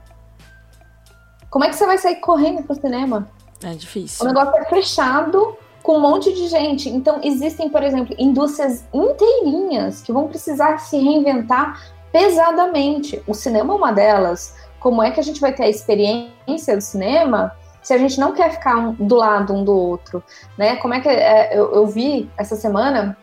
[1.48, 3.28] Como é que você vai sair correndo para o cinema?
[3.62, 4.24] É difícil.
[4.24, 5.56] O negócio é fechado
[5.88, 6.90] com um monte de gente.
[6.90, 11.80] Então, existem, por exemplo, indústrias inteirinhas que vão precisar se reinventar
[12.12, 13.22] pesadamente.
[13.26, 14.54] O cinema é uma delas.
[14.78, 18.32] Como é que a gente vai ter a experiência do cinema se a gente não
[18.32, 20.22] quer ficar um, do lado um do outro,
[20.58, 20.76] né?
[20.76, 23.16] Como é que é, eu, eu, vi essa semana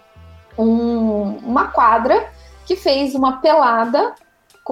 [0.57, 2.31] um, uma quadra
[2.65, 4.15] que fez uma pelada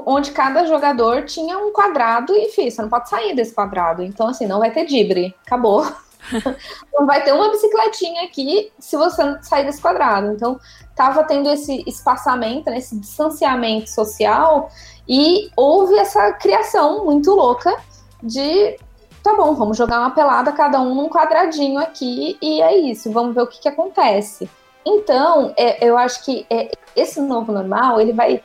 [0.03, 4.01] onde cada jogador tinha um quadrado e fiz, você não pode sair desse quadrado.
[4.01, 5.85] Então, assim, não vai ter dibre, acabou.
[6.93, 10.33] não vai ter uma bicicletinha aqui se você sair desse quadrado.
[10.33, 10.59] Então,
[10.95, 14.69] tava tendo esse espaçamento, né, esse distanciamento social
[15.07, 17.75] e houve essa criação muito louca
[18.21, 18.77] de
[19.23, 23.33] tá bom, vamos jogar uma pelada cada um num quadradinho aqui e é isso, vamos
[23.33, 24.49] ver o que, que acontece.
[24.85, 28.41] Então, é, eu acho que é, esse novo normal ele vai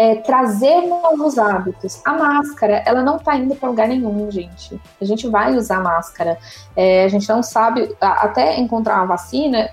[0.00, 2.00] é, trazer novos hábitos.
[2.06, 4.80] A máscara, ela não tá indo para lugar nenhum, gente.
[4.98, 6.38] A gente vai usar máscara.
[6.74, 9.68] É, a gente não sabe, até encontrar uma vacina,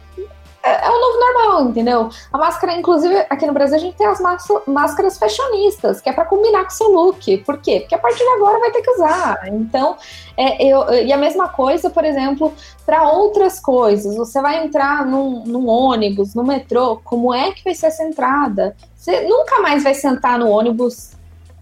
[0.68, 2.10] é, é, o novo normal, entendeu?
[2.32, 4.20] A máscara, inclusive, aqui no Brasil, a gente tem as
[4.68, 7.38] máscaras fashionistas, que é para combinar com o seu look.
[7.40, 7.80] Por quê?
[7.80, 9.48] Porque a partir de agora vai ter que usar.
[9.48, 9.96] Então,
[10.36, 12.54] é, eu, e a mesma coisa, por exemplo,
[12.86, 14.16] para outras coisas.
[14.16, 18.76] Você vai entrar num, num, ônibus, no metrô, como é que vai ser essa entrada?
[18.96, 21.12] Você nunca mais vai sentar no ônibus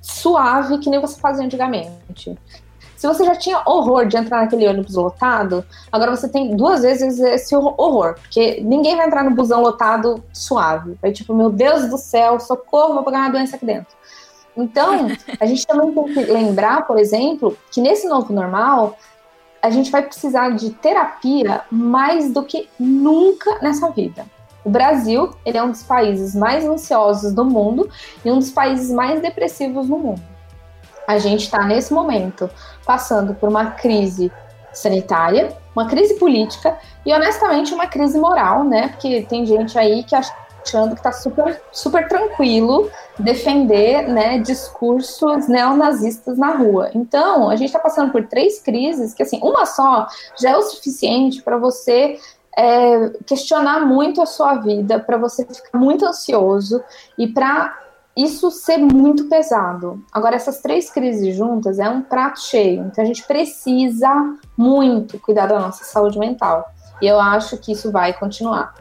[0.02, 2.38] suave que nem você fazia antigamente.
[3.06, 7.20] Se você já tinha horror de entrar naquele ônibus lotado, agora você tem duas vezes
[7.20, 10.98] esse horror, porque ninguém vai entrar no busão lotado suave.
[11.00, 13.96] Vai tipo, meu Deus do céu, socorro, vou pegar uma doença aqui dentro.
[14.58, 15.06] Então,
[15.40, 18.98] a gente também tem que lembrar, por exemplo, que nesse novo normal,
[19.62, 24.26] a gente vai precisar de terapia mais do que nunca nessa vida.
[24.64, 27.88] O Brasil, ele é um dos países mais ansiosos do mundo
[28.26, 30.35] e um dos países mais depressivos do mundo
[31.08, 32.50] a gente está nesse momento
[32.86, 34.32] passando por uma crise
[34.74, 38.90] sanitária, uma crise política e honestamente uma crise moral, né?
[38.90, 42.90] Porque tem gente aí que achando que está super, super tranquilo
[43.20, 46.90] defender né, discursos neonazistas na rua.
[46.94, 50.08] Então, a gente está passando por três crises que, assim, uma só
[50.40, 52.20] já é o suficiente para você
[52.58, 56.84] é, questionar muito a sua vida, para você ficar muito ansioso
[57.18, 57.85] e para
[58.16, 60.02] isso ser muito pesado.
[60.12, 65.48] Agora, essas três crises juntas é um prato cheio, então a gente precisa muito cuidar
[65.48, 66.66] da nossa saúde mental.
[67.02, 68.74] E eu acho que isso vai continuar.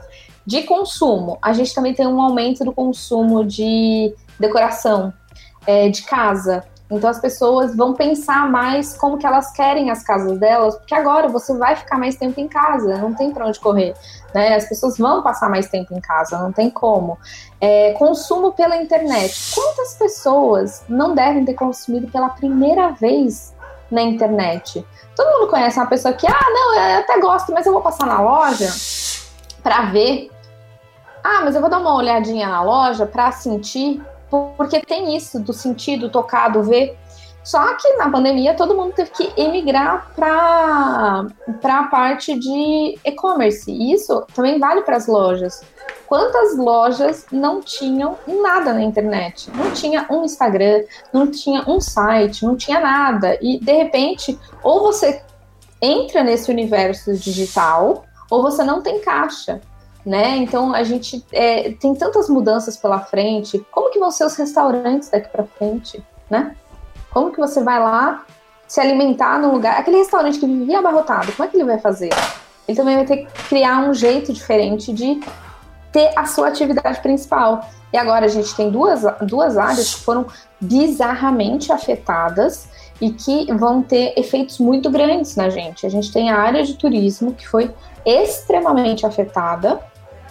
[0.47, 5.12] De consumo, a gente também tem um aumento do consumo de decoração
[5.66, 6.64] é, de casa.
[6.90, 11.29] Então as pessoas vão pensar mais como que elas querem as casas delas, porque agora
[11.29, 13.94] você vai ficar mais tempo em casa, não tem para onde correr.
[14.35, 14.55] Né?
[14.55, 17.18] As pessoas vão passar mais tempo em casa, não tem como.
[17.61, 19.55] É, consumo pela internet.
[19.55, 23.55] Quantas pessoas não devem ter consumido pela primeira vez
[23.90, 24.87] na internet?
[25.16, 28.07] Todo mundo conhece uma pessoa que, ah, não, eu até gosto, mas eu vou passar
[28.07, 28.70] na loja
[29.62, 30.31] para ver.
[31.23, 34.03] Ah, mas eu vou dar uma olhadinha na loja para sentir
[34.57, 36.97] porque tem isso do sentido, tocar, do ver.
[37.42, 41.27] Só que na pandemia todo mundo teve que emigrar para
[41.62, 43.70] a parte de e-commerce.
[43.70, 45.62] Isso também vale para as lojas.
[46.07, 49.51] Quantas lojas não tinham nada na internet?
[49.55, 53.38] Não tinha um Instagram, não tinha um site, não tinha nada.
[53.42, 55.23] E de repente, ou você
[55.83, 59.61] entra nesse universo digital, ou você não tem caixa
[60.05, 60.37] né?
[60.37, 63.64] Então a gente é, tem tantas mudanças pela frente.
[63.71, 66.55] Como que vão ser os restaurantes daqui para frente, né?
[67.11, 68.25] Como que você vai lá
[68.67, 69.79] se alimentar num lugar?
[69.79, 72.11] Aquele restaurante que vivia abarrotado, como é que ele vai fazer?
[72.67, 75.21] Ele também vai ter que criar um jeito diferente de
[75.93, 77.69] ter a sua atividade principal.
[77.93, 80.27] E agora a gente tem duas, duas áreas que foram
[80.61, 82.69] bizarramente afetadas
[83.01, 85.87] e que vão ter efeitos muito grandes na gente.
[85.87, 87.73] A gente tem a área de turismo que foi
[88.05, 89.81] extremamente afetada,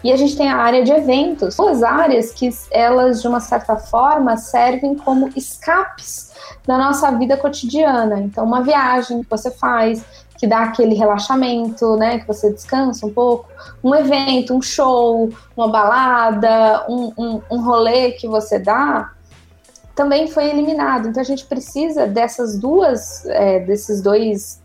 [0.03, 3.77] e a gente tem a área de eventos, duas áreas que elas de uma certa
[3.77, 6.33] forma servem como escapes
[6.67, 8.19] da nossa vida cotidiana.
[8.19, 10.03] Então, uma viagem que você faz,
[10.37, 13.47] que dá aquele relaxamento, né, que você descansa um pouco,
[13.81, 19.11] um evento, um show, uma balada, um, um, um rolê que você dá,
[19.95, 21.07] também foi eliminado.
[21.07, 24.61] Então a gente precisa dessas duas, é, desses dois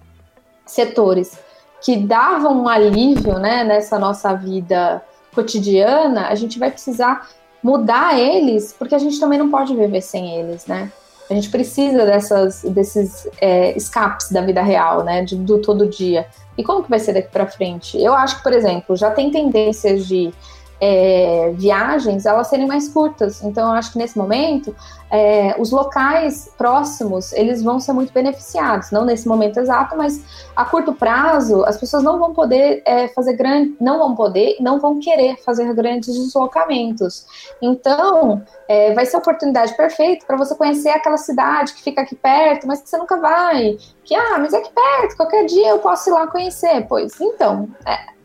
[0.66, 1.38] setores
[1.80, 5.00] que davam um alívio, né, nessa nossa vida
[5.34, 7.28] cotidiana, a gente vai precisar
[7.62, 10.90] mudar eles, porque a gente também não pode viver sem eles, né?
[11.30, 15.22] A gente precisa dessas, desses é, escapes da vida real, né?
[15.22, 16.26] De, do todo dia.
[16.56, 18.02] E como que vai ser daqui para frente?
[18.02, 20.32] Eu acho que, por exemplo, já tem tendências de
[20.80, 23.42] é, viagens elas serem mais curtas.
[23.42, 24.74] Então, eu acho que nesse momento
[25.10, 30.22] é, os locais próximos eles vão ser muito beneficiados, não nesse momento exato, mas
[30.54, 34.78] a curto prazo as pessoas não vão poder é, fazer grande, não vão poder, não
[34.78, 37.26] vão querer fazer grandes deslocamentos.
[37.60, 42.14] Então, é, vai ser a oportunidade perfeita para você conhecer aquela cidade que fica aqui
[42.14, 43.78] perto, mas que você nunca vai.
[44.04, 46.86] Que ah, mas é aqui perto, qualquer dia eu posso ir lá conhecer.
[46.86, 48.17] Pois então, é,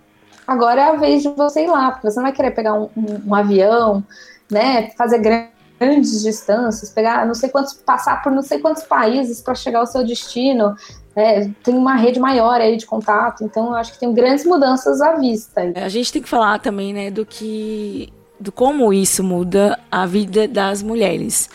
[0.48, 2.90] agora é a vez de você ir lá, porque você não vai querer pegar um,
[2.96, 4.04] um, um avião,
[4.50, 9.56] né, fazer grandes distâncias, pegar não sei quantos, passar por não sei quantos países para
[9.56, 10.76] chegar ao seu destino.
[11.16, 15.00] É, tem uma rede maior aí de contato, então eu acho que tem grandes mudanças
[15.00, 15.62] à vista.
[15.76, 20.48] A gente tem que falar também, né, do que, do como isso muda a vida
[20.48, 21.50] das mulheres,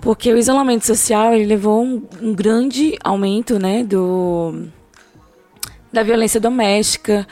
[0.00, 4.68] porque o isolamento social ele levou um, um grande aumento, né, do
[5.94, 7.26] da violência doméstica,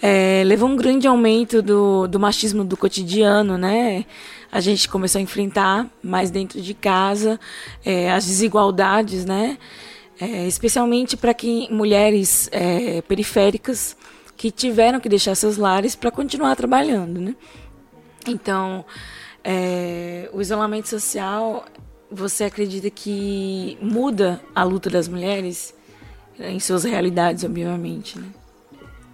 [0.00, 4.06] é, levou um grande aumento do, do machismo do cotidiano, né?
[4.50, 7.38] A gente começou a enfrentar mais dentro de casa
[7.84, 9.58] é, as desigualdades, né?
[10.18, 13.96] É, especialmente para quem mulheres é, periféricas
[14.36, 17.36] que tiveram que deixar seus lares para continuar trabalhando, né?
[18.26, 18.84] Então,
[19.44, 21.66] é, o isolamento social,
[22.10, 25.74] você acredita que muda a luta das mulheres?
[26.40, 28.18] Em suas realidades, obviamente.
[28.18, 28.26] Né?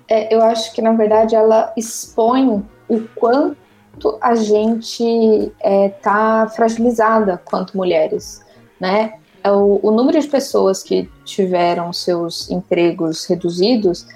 [0.09, 7.41] É, eu acho que, na verdade, ela expõe o quanto a gente está é, fragilizada
[7.45, 8.43] quanto mulheres,
[8.79, 9.15] né?
[9.43, 14.07] É o, o número de pessoas que tiveram seus empregos reduzidos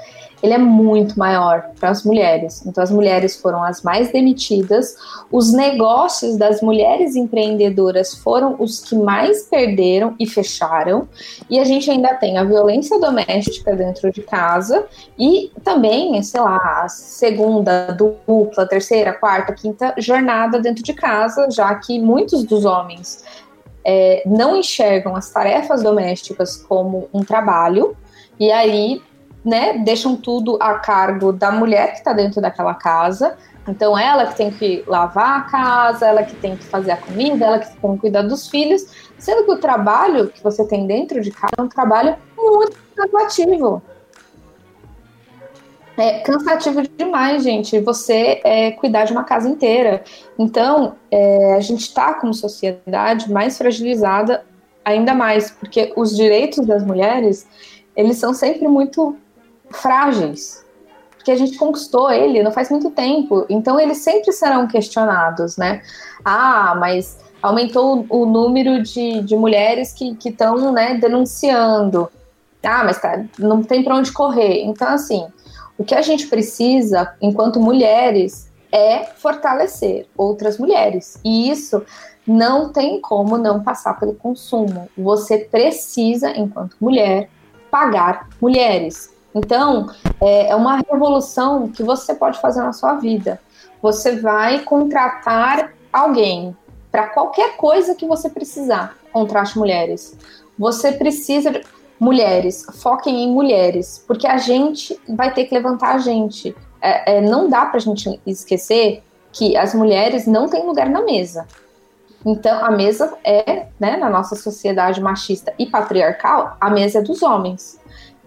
[0.42, 2.64] ele é muito maior para as mulheres.
[2.66, 4.96] Então, as mulheres foram as mais demitidas,
[5.30, 11.08] os negócios das mulheres empreendedoras foram os que mais perderam e fecharam,
[11.50, 14.86] e a gente ainda tem a violência doméstica dentro de casa
[15.18, 21.74] e também, sei lá, a segunda, dupla, terceira, quarta, quinta jornada dentro de casa, já
[21.74, 23.24] que muitos dos homens
[23.84, 27.96] é, não enxergam as tarefas domésticas como um trabalho.
[28.38, 29.02] E aí
[29.44, 33.36] né, deixam tudo a cargo da mulher que está dentro daquela casa.
[33.66, 37.44] Então, ela que tem que lavar a casa, ela que tem que fazer a comida,
[37.44, 38.86] ela que tem que cuidar dos filhos,
[39.18, 43.82] sendo que o trabalho que você tem dentro de casa é um trabalho muito cansativo.
[45.98, 50.04] É cansativo demais, gente, você é, cuidar de uma casa inteira.
[50.38, 54.46] Então, é, a gente está, como sociedade, mais fragilizada
[54.84, 57.46] ainda mais, porque os direitos das mulheres,
[57.94, 59.16] eles são sempre muito
[59.70, 60.64] frágeis,
[61.16, 65.82] porque a gente conquistou ele não faz muito tempo, então eles sempre serão questionados, né?
[66.24, 72.10] Ah, mas aumentou o, número de, de mulheres que estão né, denunciando.
[72.62, 74.62] Ah, mas tá, não tem para onde correr.
[74.64, 75.26] Então, assim,
[75.76, 81.18] o que a gente precisa, enquanto mulheres, é fortalecer outras mulheres.
[81.24, 81.82] E isso
[82.26, 84.88] não tem como não passar pelo consumo.
[84.98, 87.30] Você precisa, enquanto mulher,
[87.70, 89.10] pagar mulheres.
[89.34, 93.40] Então, é, é uma revolução que você pode fazer na sua vida.
[93.82, 96.56] Você vai contratar alguém
[96.90, 98.96] para qualquer coisa que você precisar.
[99.12, 100.16] Contrate mulheres.
[100.58, 101.60] Você precisa
[102.00, 106.54] mulheres, foquem em mulheres, porque a gente vai ter que levantar a gente.
[106.80, 109.02] É, é, não dá para a gente esquecer
[109.32, 111.46] que as mulheres não têm lugar na mesa.
[112.24, 117.22] Então, a mesa é, né, na nossa sociedade machista e patriarcal, a mesa é dos
[117.22, 117.78] homens.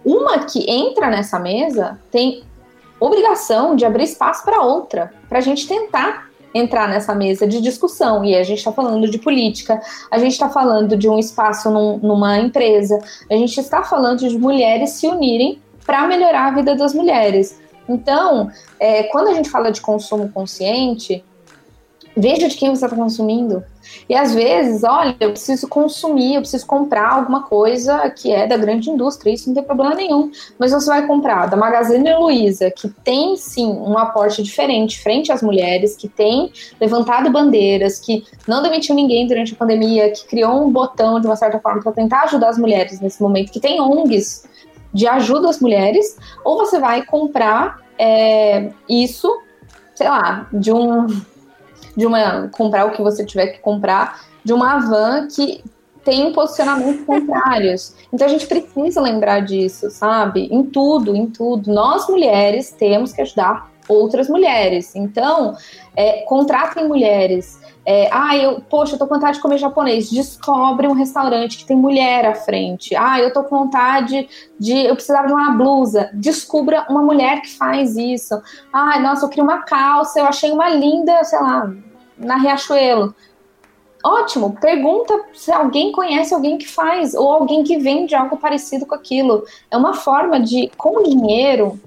[0.04, 2.44] Uma que entra nessa mesa tem
[3.00, 8.24] obrigação de abrir espaço para outra, para a gente tentar entrar nessa mesa de discussão.
[8.24, 11.98] E a gente está falando de política, a gente está falando de um espaço num,
[11.98, 13.00] numa empresa,
[13.30, 17.60] a gente está falando de mulheres se unirem para melhorar a vida das mulheres.
[17.88, 18.50] Então,
[18.80, 21.24] é, quando a gente fala de consumo consciente,
[22.16, 23.64] veja de quem você está consumindo.
[24.08, 28.58] E às vezes, olha, eu preciso consumir, eu preciso comprar alguma coisa que é da
[28.58, 30.32] grande indústria, isso não tem problema nenhum.
[30.60, 35.42] Mas você vai comprar da Magazine Luiza, que tem sim um aporte diferente frente às
[35.42, 40.72] mulheres, que tem levantado bandeiras, que não demitiu ninguém durante a pandemia, que criou um
[40.72, 44.50] botão de uma certa forma para tentar ajudar as mulheres nesse momento, que tem ONGs
[44.94, 49.42] de ajuda às mulheres, ou você vai comprar é, isso,
[49.96, 51.08] sei lá, de um
[51.96, 55.64] de uma comprar o que você tiver que comprar de uma van que
[56.04, 57.96] tem posicionamentos contrários.
[58.12, 60.48] Então a gente precisa lembrar disso, sabe?
[60.52, 61.72] Em tudo, em tudo.
[61.72, 64.96] Nós mulheres temos que ajudar outras mulheres.
[64.96, 65.56] Então,
[65.96, 67.60] é, contratem mulheres.
[67.84, 70.10] É, ah, eu, poxa, eu tô com vontade de comer japonês.
[70.10, 72.96] Descobre um restaurante que tem mulher à frente.
[72.96, 74.30] Ah, eu tô com vontade
[74.60, 74.86] de.
[74.86, 76.10] Eu precisava de uma blusa.
[76.14, 78.40] Descubra uma mulher que faz isso.
[78.72, 81.74] Ah, nossa, eu queria uma calça, eu achei uma linda, sei lá,
[82.18, 83.16] na Riachuelo.
[84.04, 88.96] Ótimo, pergunta se alguém conhece alguém que faz ou alguém que vende algo parecido com
[88.96, 89.44] aquilo.
[89.70, 91.80] É uma forma de, com dinheiro,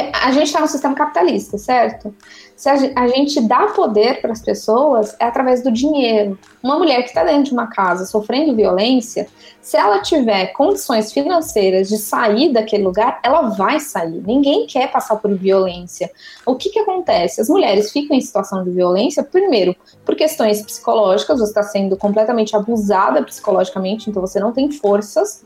[0.00, 2.14] a gente está no sistema capitalista, certo?
[2.56, 6.38] Se a gente dá poder para as pessoas, é através do dinheiro.
[6.62, 9.28] Uma mulher que está dentro de uma casa sofrendo violência,
[9.60, 14.22] se ela tiver condições financeiras de sair daquele lugar, ela vai sair.
[14.26, 16.10] Ninguém quer passar por violência.
[16.46, 17.42] O que, que acontece?
[17.42, 22.56] As mulheres ficam em situação de violência, primeiro, por questões psicológicas, você está sendo completamente
[22.56, 25.44] abusada psicologicamente, então você não tem forças.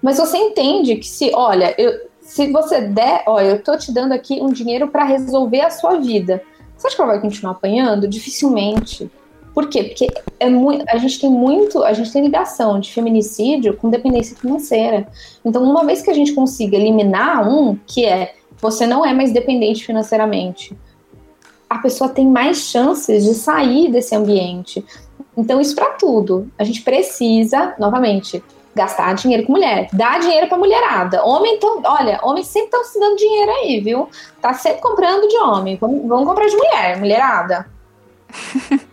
[0.00, 1.92] Mas você entende que se, olha, eu,
[2.26, 6.00] se você der, ó, eu tô te dando aqui um dinheiro para resolver a sua
[6.00, 6.42] vida.
[6.76, 8.08] Você acha que ela vai continuar apanhando?
[8.08, 9.08] Dificilmente.
[9.54, 9.84] Por quê?
[9.84, 10.08] Porque
[10.40, 15.06] é muito, a gente tem muito, a gente tem ligação de feminicídio com dependência financeira.
[15.44, 19.30] Então, uma vez que a gente consiga eliminar um, que é você não é mais
[19.32, 20.76] dependente financeiramente,
[21.70, 24.84] a pessoa tem mais chances de sair desse ambiente.
[25.36, 26.50] Então, isso para tudo.
[26.58, 28.42] A gente precisa, novamente,
[28.76, 29.88] gastar dinheiro com mulher.
[29.90, 31.24] Dá dinheiro pra mulherada.
[31.24, 34.08] Homem, tão, olha, homens sempre estão se dando dinheiro aí, viu?
[34.40, 35.78] Tá sempre comprando de homem.
[35.80, 37.66] Vamos, vamos comprar de mulher, mulherada.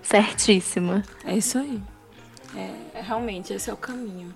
[0.00, 1.02] Certíssima.
[1.24, 1.82] É isso aí.
[2.56, 4.32] É, é, realmente, esse é o caminho.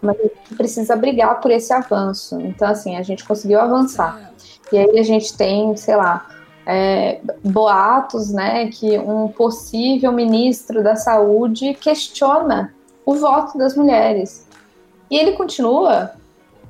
[0.00, 2.40] Mas a gente precisa brigar por esse avanço.
[2.42, 4.30] Então, assim, a gente conseguiu avançar.
[4.72, 4.76] É.
[4.76, 6.28] E aí a gente tem, sei lá,
[6.64, 12.72] é, boatos, né, que um possível ministro da saúde questiona
[13.04, 14.46] o voto das mulheres.
[15.10, 16.12] E ele continua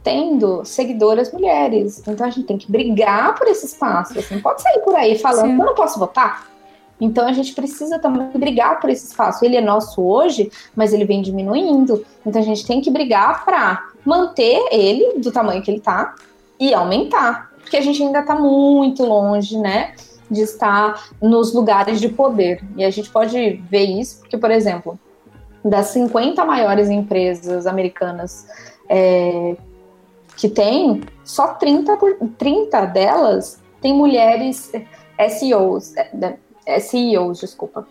[0.03, 2.03] tendo seguidoras mulheres.
[2.07, 4.15] Então a gente tem que brigar por esse espaço.
[4.15, 5.59] Você não pode sair por aí falando Sim.
[5.59, 6.47] eu não posso votar.
[7.01, 9.45] Então a gente precisa também brigar por esse espaço.
[9.45, 12.05] Ele é nosso hoje, mas ele vem diminuindo.
[12.25, 16.15] Então a gente tem que brigar para manter ele do tamanho que ele está
[16.61, 19.95] e aumentar, porque a gente ainda está muito longe, né,
[20.31, 22.63] de estar nos lugares de poder.
[22.77, 24.99] E a gente pode ver isso porque, por exemplo,
[25.65, 28.47] das 50 maiores empresas americanas
[28.89, 29.57] é,
[30.37, 34.73] que tem, só 30, por, 30 delas têm mulheres
[35.39, 35.95] SEOs,
[36.67, 37.87] é, CEOs, desculpa.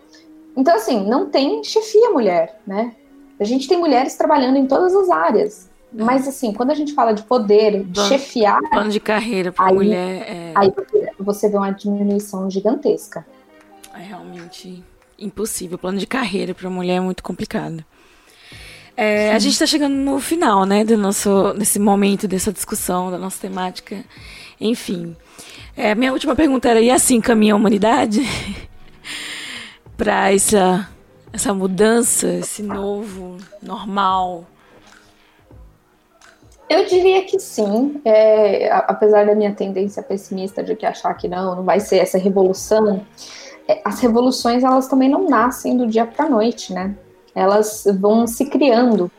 [0.56, 2.94] Então, assim, não tem chefia mulher, né?
[3.40, 5.70] A gente tem mulheres trabalhando em todas as áreas.
[5.92, 8.60] Mas, assim, quando a gente fala de poder, de chefiar.
[8.70, 10.26] Plano de carreira para mulher.
[10.28, 10.52] É...
[10.56, 10.72] Aí
[11.20, 13.26] você vê uma diminuição gigantesca.
[13.96, 14.84] É realmente
[15.24, 15.78] impossível.
[15.78, 17.84] Plano de carreira para mulher é muito complicado.
[18.96, 23.18] É, a gente está chegando no final, né, do nosso, desse momento, dessa discussão, da
[23.18, 24.04] nossa temática.
[24.62, 25.16] Enfim,
[25.76, 28.22] é, minha última pergunta era: e assim caminha a humanidade
[29.98, 30.88] para essa,
[31.32, 34.46] essa mudança, esse novo normal?
[36.70, 41.58] Eu diria que sim, é, apesar da minha tendência pessimista de que achar que não,
[41.58, 43.06] não vai ser essa revolução.
[43.68, 46.96] É, as revoluções elas também não nascem do dia para noite, né?
[47.36, 49.12] Elas vão se criando.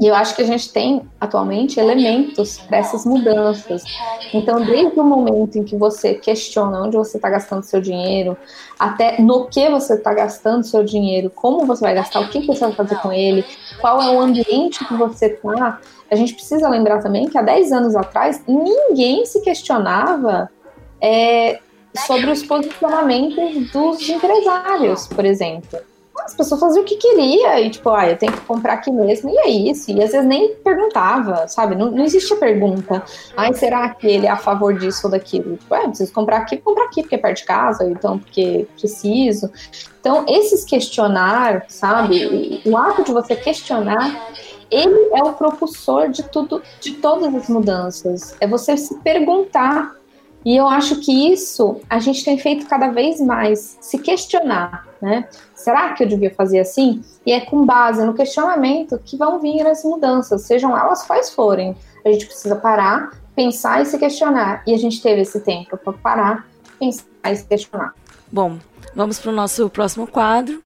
[0.00, 3.84] E eu acho que a gente tem atualmente elementos para essas mudanças.
[4.32, 8.34] Então, desde o momento em que você questiona onde você está gastando seu dinheiro,
[8.78, 12.60] até no que você está gastando seu dinheiro, como você vai gastar, o que você
[12.60, 13.44] vai fazer com ele,
[13.78, 15.78] qual é o ambiente que você está,
[16.10, 20.50] a gente precisa lembrar também que há 10 anos atrás ninguém se questionava
[20.98, 21.60] é,
[22.06, 25.78] sobre os posicionamentos dos empresários, por exemplo.
[26.24, 29.30] As pessoas faziam o que queria e, tipo, ah, eu tenho que comprar aqui mesmo,
[29.30, 29.90] e é isso.
[29.90, 31.74] E às vezes nem perguntava, sabe?
[31.74, 33.02] Não, não existia pergunta.
[33.36, 35.56] Ai, será que ele é a favor disso ou daquilo?
[35.56, 39.50] Tipo, é, preciso comprar aqui, comprar aqui, porque é perto de casa, então porque preciso.
[39.98, 42.60] Então, esses questionar, sabe?
[42.66, 44.30] O ato de você questionar
[44.70, 48.36] ele é o propulsor de tudo, de todas as mudanças.
[48.40, 49.96] É você se perguntar
[50.44, 55.28] e eu acho que isso a gente tem feito cada vez mais, se questionar, né?
[55.54, 57.02] Será que eu devia fazer assim?
[57.26, 61.76] E é com base no questionamento que vão vir as mudanças, sejam elas quais forem.
[62.04, 64.62] A gente precisa parar, pensar e se questionar.
[64.66, 67.94] E a gente teve esse tempo para parar, pensar e se questionar.
[68.32, 68.58] Bom,
[68.94, 70.62] vamos para o nosso próximo quadro.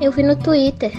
[0.00, 0.92] Eu vi no Twitter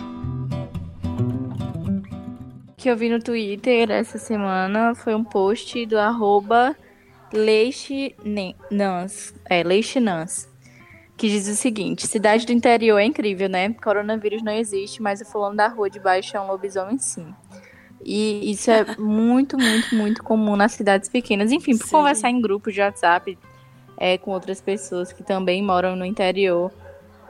[2.80, 6.74] que eu vi no Twitter essa semana foi um post do arroba
[7.34, 10.48] Leixinans, é, Leixinans,
[11.18, 13.74] que diz o seguinte, cidade do interior é incrível, né?
[13.74, 17.36] Coronavírus não existe, mas o fulano da rua de baixo é um lobisomem sim.
[18.04, 21.52] E isso é muito, muito, muito comum nas cidades pequenas.
[21.52, 21.92] Enfim, por Sim.
[21.92, 23.38] conversar em grupos de WhatsApp
[23.98, 26.72] é, com outras pessoas que também moram no interior.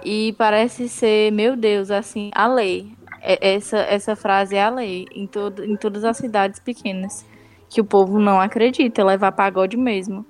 [0.03, 2.93] E parece ser, meu Deus, assim, a lei.
[3.21, 7.25] É, essa, essa frase é a lei em, todo, em todas as cidades pequenas.
[7.69, 10.25] Que o povo não acredita, levar pagode mesmo.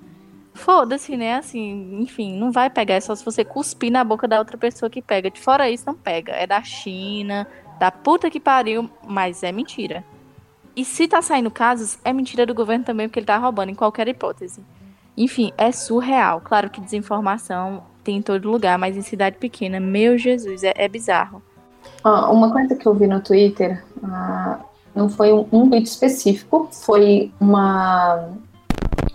[0.54, 1.36] Foda-se, né?
[1.36, 2.96] Assim, enfim, não vai pegar.
[2.96, 5.32] É só se você cuspir na boca da outra pessoa que pega.
[5.32, 6.34] De fora isso, não pega.
[6.34, 7.48] É da China,
[7.80, 10.04] da puta que pariu, mas é mentira.
[10.76, 13.76] E se tá saindo casos, é mentira do governo também, porque ele tá roubando em
[13.76, 14.62] qualquer hipótese.
[15.18, 16.42] Enfim, é surreal.
[16.42, 20.88] Claro que desinformação tem em todo lugar, mas em cidade pequena, meu Jesus, é, é
[20.88, 21.42] bizarro.
[22.04, 24.60] Ah, uma coisa que eu vi no Twitter, ah,
[24.96, 28.30] não foi um, um tweet específico, foi uma,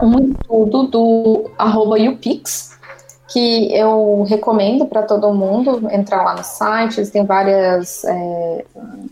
[0.01, 2.79] um estudo do arroba YouPix,
[3.29, 8.65] que eu recomendo para todo mundo entrar lá no site, eles têm várias, é,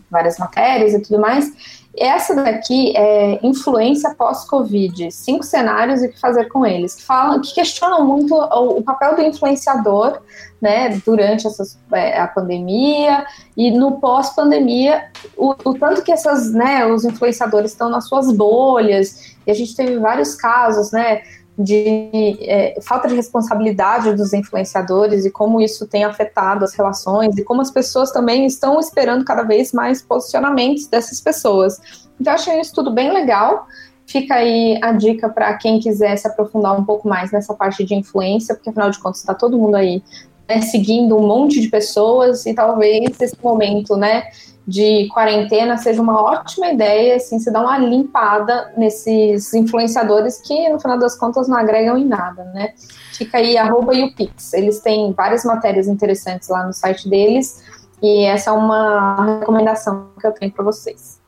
[0.09, 1.82] várias matérias e tudo mais.
[1.95, 7.39] Essa daqui é influência pós-Covid, cinco cenários e o que fazer com eles, que falam,
[7.39, 10.19] que questionam muito o, o papel do influenciador,
[10.59, 13.25] né, durante essas, é, a pandemia
[13.55, 15.03] e no pós-pandemia,
[15.37, 19.75] o, o, tanto que essas, né, os influenciadores estão nas suas bolhas, e a gente
[19.75, 21.21] teve vários casos, né,
[21.57, 27.43] de é, falta de responsabilidade dos influenciadores e como isso tem afetado as relações e
[27.43, 31.79] como as pessoas também estão esperando cada vez mais posicionamentos dessas pessoas.
[32.19, 33.67] Então, achei isso tudo bem legal.
[34.05, 37.95] Fica aí a dica para quem quiser se aprofundar um pouco mais nessa parte de
[37.95, 40.03] influência, porque afinal de contas está todo mundo aí
[40.47, 44.23] né, seguindo um monte de pessoas e talvez esse momento, né,
[44.65, 50.79] de quarentena seja uma ótima ideia, assim, se dar uma limpada nesses influenciadores que, no
[50.79, 52.73] final das contas, não agregam em nada, né?
[53.13, 54.53] Fica aí, arroba o Pix.
[54.53, 57.63] Eles têm várias matérias interessantes lá no site deles
[58.01, 61.21] e essa é uma recomendação que eu tenho para vocês.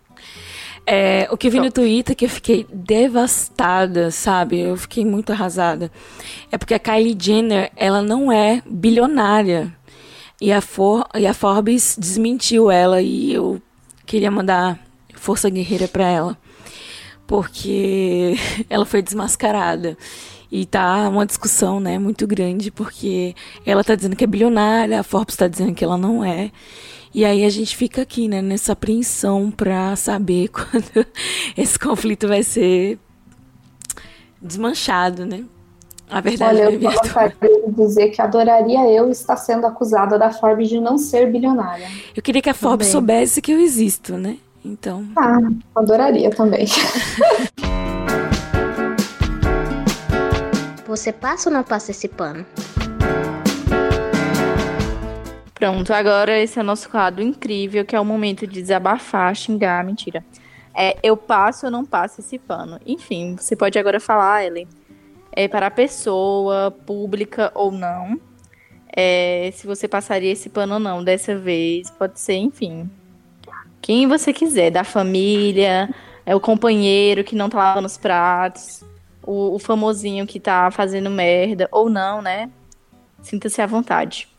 [0.88, 4.60] É, o que vi no Twitter que eu fiquei devastada, sabe?
[4.60, 5.92] Eu fiquei muito arrasada.
[6.52, 9.74] É porque a Kylie Jenner, ela não é bilionária.
[10.40, 13.62] E a, For, e a Forbes desmentiu ela e eu
[14.06, 14.80] queria mandar
[15.14, 16.38] força guerreira para ela.
[17.26, 18.36] Porque
[18.70, 19.98] ela foi desmascarada.
[20.52, 25.04] E tá uma discussão, né, muito grande, porque ela tá dizendo que é bilionária, a
[25.04, 26.52] Forbes tá dizendo que ela não é.
[27.14, 31.08] E aí a gente fica aqui, né, nessa apreensão pra saber quando
[31.58, 33.00] esse conflito vai ser
[34.42, 35.46] desmanchado, né?
[36.10, 37.36] A verdade Olha, eu gostaria
[37.68, 41.88] de dizer que adoraria eu estar sendo acusada da Forbes de não ser bilionária.
[42.16, 42.92] Eu queria que a Forbes também.
[42.92, 44.38] soubesse que eu existo, né?
[44.64, 45.06] Então.
[45.16, 45.40] Ah,
[45.76, 46.66] adoraria também.
[50.88, 52.46] Você passa ou não passa esse pano?
[55.56, 59.84] Pronto, agora esse é o nosso quadro incrível, que é o momento de desabafar, xingar,
[59.84, 60.24] mentira.
[60.74, 62.80] É, eu passo ou não passo esse pano?
[62.86, 64.68] Enfim, você pode agora falar, Ellen
[65.36, 68.20] é, para a pessoa, pública ou não.
[68.96, 71.90] É, se você passaria esse pano ou não dessa vez.
[71.92, 72.90] Pode ser, enfim.
[73.82, 75.94] Quem você quiser, da família,
[76.26, 78.84] é o companheiro que não tá lavando os pratos,
[79.22, 82.50] o, o famosinho que tá fazendo merda, ou não, né?
[83.22, 84.30] Sinta-se à vontade.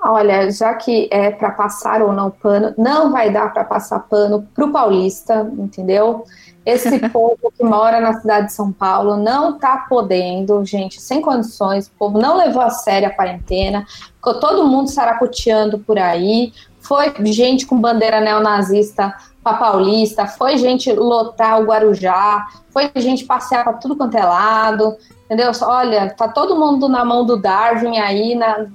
[0.00, 4.46] Olha, já que é para passar ou não pano, não vai dar para passar pano
[4.54, 6.24] pro paulista, entendeu?
[6.66, 11.86] Esse povo que mora na cidade de São Paulo não está podendo, gente, sem condições.
[11.86, 13.86] O povo não levou a sério a quarentena,
[14.16, 16.52] ficou todo mundo saracoteando por aí.
[16.80, 23.62] Foi gente com bandeira neonazista para Paulista, foi gente lotar o Guarujá, foi gente passear
[23.62, 25.52] para tudo quanto é lado, entendeu?
[25.62, 28.66] Olha, tá todo mundo na mão do Darwin aí, na,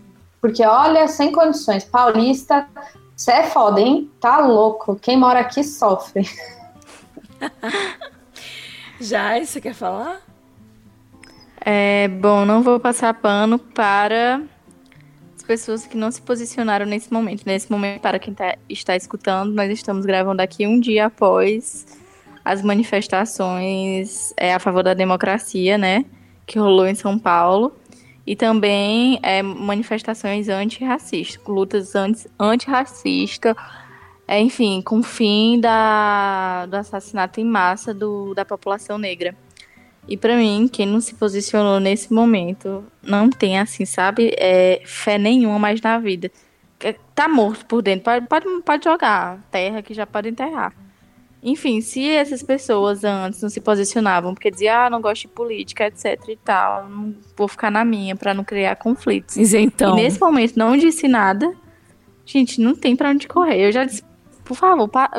[0.42, 1.84] porque olha, sem condições.
[1.84, 2.66] Paulista,
[3.16, 4.10] você é foda, hein?
[4.20, 4.96] Tá louco.
[4.96, 6.26] Quem mora aqui sofre.
[9.00, 10.22] Já, você quer falar?
[11.64, 14.42] É, bom, não vou passar pano para
[15.36, 17.44] as pessoas que não se posicionaram nesse momento.
[17.46, 21.86] Nesse momento, para quem tá, está escutando, nós estamos gravando aqui um dia após
[22.44, 26.06] as manifestações é, a favor da democracia, né?
[26.46, 27.76] Que rolou em São Paulo.
[28.26, 31.94] E também é, manifestações antirracistas, lutas
[32.40, 33.56] antirracistas
[34.32, 39.36] é, enfim, com o fim da, do assassinato em massa do, da população negra.
[40.08, 45.18] E para mim, quem não se posicionou nesse momento não tem, assim, sabe, é, fé
[45.18, 46.32] nenhuma mais na vida.
[46.80, 50.74] É, tá morto por dentro, pode, pode, pode jogar terra que já pode enterrar.
[51.44, 55.88] Enfim, se essas pessoas antes não se posicionavam porque diziam, ah, não gosto de política,
[55.88, 59.36] etc e tal, não vou ficar na minha para não criar conflitos.
[59.54, 60.00] Então.
[60.00, 61.54] E nesse momento não disse nada,
[62.26, 63.68] gente, não tem para onde correr.
[63.68, 64.10] Eu já disse
[64.52, 65.10] por favor, pa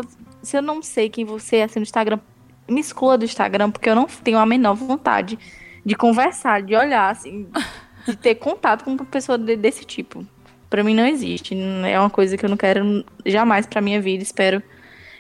[0.43, 2.19] se eu não sei quem você é assim, no Instagram,
[2.69, 5.39] me exclua do Instagram, porque eu não tenho a menor vontade
[5.87, 7.49] de conversar, de olhar, assim,
[8.07, 10.27] de ter contato com uma pessoa de, desse tipo.
[10.69, 11.57] Para mim não existe.
[11.87, 14.23] É uma coisa que eu não quero jamais pra minha vida.
[14.23, 14.63] Espero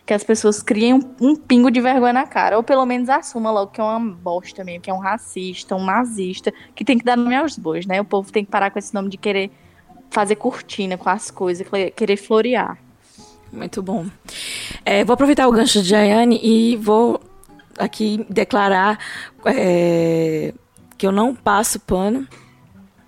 [0.04, 2.58] que as pessoas criem um, um, pingo de vergonha na cara.
[2.58, 5.84] Ou pelo menos assumam logo que é uma bosta mesmo, que é um racista, um
[5.84, 7.98] nazista, que tem que dar nome aos bois, né?
[7.98, 9.50] O povo tem que parar com esse nome de querer
[10.10, 12.78] fazer cortina com as coisas, querer florear.
[13.52, 14.06] Muito bom.
[14.84, 17.20] É, vou aproveitar o gancho de Ayane e vou
[17.78, 18.98] aqui declarar
[19.44, 20.54] é,
[20.96, 22.26] que eu não passo pano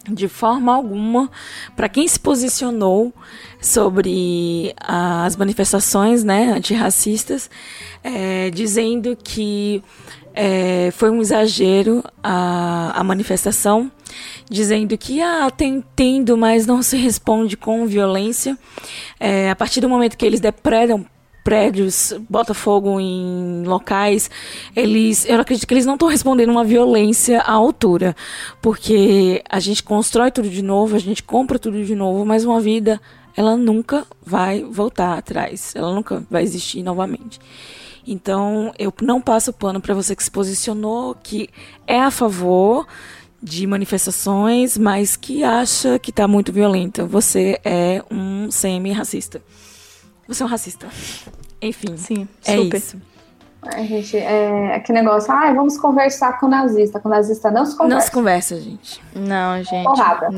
[0.07, 1.31] de forma alguma
[1.75, 3.13] para quem se posicionou
[3.59, 7.49] sobre as manifestações né, antirracistas,
[8.03, 9.83] é, dizendo que
[10.35, 13.91] é, foi um exagero a, a manifestação,
[14.51, 18.59] dizendo que ah, tem tendo, mas não se responde com violência.
[19.21, 21.07] É, a partir do momento que eles depredam
[21.45, 24.31] prédios, Botafogo em locais,
[24.75, 28.17] eles, eu acredito que eles não estão respondendo uma violência à altura,
[28.63, 32.61] porque a gente constrói tudo de novo, a gente compra tudo de novo, mas uma
[32.61, 33.01] vida
[33.37, 37.39] ela nunca vai voltar atrás, ela nunca vai existir novamente.
[38.07, 41.49] Então, eu não passo pano para você que se posicionou, que
[41.87, 42.87] é a favor
[43.43, 47.05] de manifestações, mas que acha que está muito violenta.
[47.05, 49.43] Você é um semi-racista.
[50.27, 50.89] Você é um racista.
[51.61, 51.97] Enfim.
[51.97, 52.77] Sim, é super.
[52.79, 53.14] isso.
[53.73, 57.01] Ai, gente, é aquele negócio, ah, vamos conversar com o nazista.
[57.01, 57.95] Com o nazista não se conversa.
[57.95, 59.03] Não se conversa, gente.
[59.15, 59.85] Não, gente.
[59.85, 60.29] Porrada.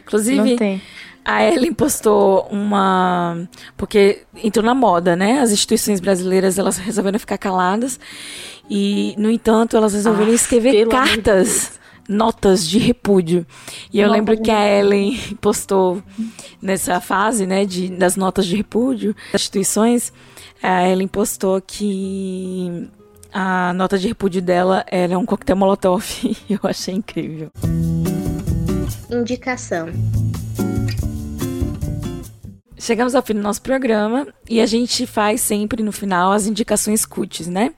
[0.00, 0.82] Inclusive, não tem.
[1.24, 3.48] a Ellen postou uma.
[3.76, 5.40] Porque entrou na moda, né?
[5.40, 8.00] As instituições brasileiras elas resolveram ficar caladas.
[8.68, 13.46] E, no entanto, elas resolveram ah, escrever cartas notas de repúdio.
[13.92, 16.02] E eu Nota lembro que a Ellen postou
[16.60, 20.12] nessa fase, né, de, das notas de repúdio das instituições,
[20.62, 22.88] a Ellen postou que
[23.32, 26.04] a nota de repúdio dela era um coquetel molotov.
[26.48, 27.50] eu achei incrível.
[29.10, 29.88] Indicação.
[32.78, 37.04] Chegamos ao fim do nosso programa e a gente faz sempre no final as indicações
[37.04, 37.74] cuts, né?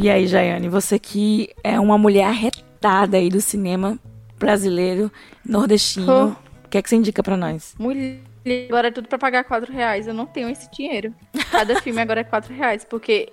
[0.00, 3.98] E aí, Jaiane, você que é uma mulher retada aí do cinema
[4.38, 5.10] brasileiro,
[5.44, 7.74] nordestino, o que é que você indica para nós?
[7.78, 8.20] Mulher,
[8.68, 10.06] agora é tudo para pagar quatro reais.
[10.06, 11.14] Eu não tenho esse dinheiro.
[11.50, 13.32] Cada filme agora é quatro reais, porque,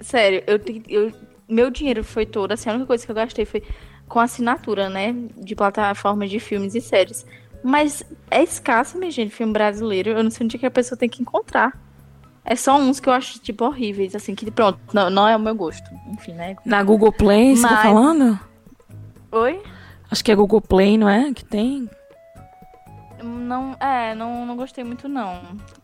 [0.00, 1.12] sério, eu, eu,
[1.48, 3.62] meu dinheiro foi todo, assim, a única coisa que eu gastei foi
[4.08, 7.26] com assinatura, né, de plataformas de filmes e séries.
[7.62, 10.10] Mas é escasso, minha gente, filme brasileiro.
[10.10, 11.72] Eu não sei onde que a pessoa tem que encontrar.
[12.44, 15.40] É só uns que eu acho, tipo, horríveis, assim, que pronto, não, não é o
[15.40, 15.88] meu gosto.
[16.12, 16.56] Enfim, né?
[16.66, 17.60] Na Google Play, Mas...
[17.60, 18.38] você tá falando?
[19.34, 19.60] Oi?
[20.10, 21.32] Acho que é Google Play, não é?
[21.34, 21.90] Que tem?
[23.22, 25.42] Não, é, não, não gostei muito, não.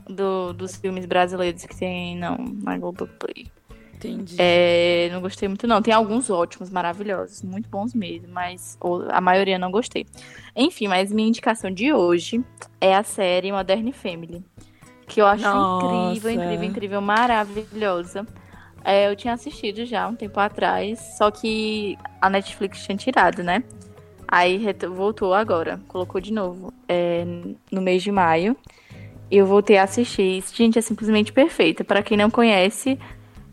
[0.08, 3.50] Do, dos filmes brasileiros que tem, não, na Google Play.
[3.94, 4.36] Entendi.
[4.38, 5.82] É, não gostei muito, não.
[5.82, 8.78] Tem alguns ótimos, maravilhosos, muito bons mesmo, mas
[9.10, 10.06] a maioria não gostei.
[10.54, 12.42] Enfim, mas minha indicação de hoje
[12.80, 14.44] é a série Modern Family
[15.10, 15.86] que eu acho Nossa.
[15.86, 18.24] incrível, incrível, incrível, maravilhosa.
[18.84, 23.62] É, eu tinha assistido já um tempo atrás, só que a Netflix tinha tirado, né?
[24.26, 24.64] Aí
[24.94, 27.24] voltou agora, colocou de novo é,
[27.70, 28.56] no mês de maio.
[29.30, 30.42] E eu voltei a assistir.
[30.52, 31.84] Gente, é simplesmente perfeita.
[31.84, 32.98] Para quem não conhece,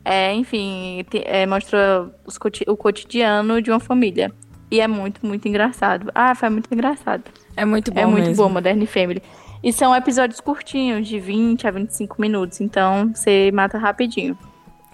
[0.04, 4.32] é, enfim, é, mostra os, o cotidiano de uma família.
[4.70, 6.12] E é muito, muito engraçado.
[6.14, 7.24] Ah, foi muito engraçado.
[7.56, 8.00] É muito bom.
[8.00, 8.44] É muito mesmo.
[8.44, 9.22] bom, Modern Family.
[9.64, 12.62] E são episódios curtinhos, de 20 a 25 minutos.
[12.62, 14.38] Então você mata rapidinho.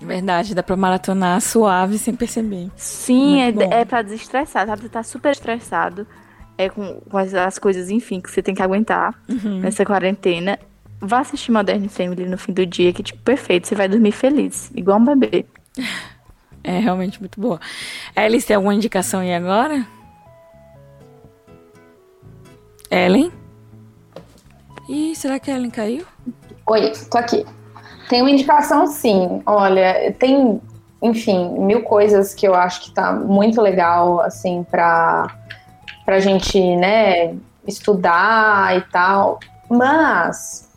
[0.04, 2.70] Verdade, dá pra maratonar suave sem perceber.
[2.76, 4.82] Sim, é, é pra desestressar, sabe?
[4.84, 6.06] Você tá super estressado
[6.58, 9.60] é, com, com as, as, coisas, enfim, que você tem que aguentar uhum.
[9.60, 10.60] nessa quarentena.
[11.00, 13.68] Vá assistir Modern Family no fim do dia, que, tipo, perfeito.
[13.68, 15.46] Você vai dormir feliz, igual um bebê.
[16.66, 17.60] É realmente muito boa.
[18.16, 19.86] Alice, tem alguma indicação aí agora?
[22.90, 23.34] Ellen?
[24.88, 26.06] Ih, será que a Ellen caiu?
[26.66, 27.46] Oi, tô aqui.
[28.14, 29.42] Tem uma indicação sim.
[29.44, 30.62] Olha, tem,
[31.02, 35.36] enfim, mil coisas que eu acho que tá muito legal, assim, pra,
[36.06, 37.36] pra gente, né,
[37.68, 39.40] estudar e tal.
[39.68, 40.70] Mas,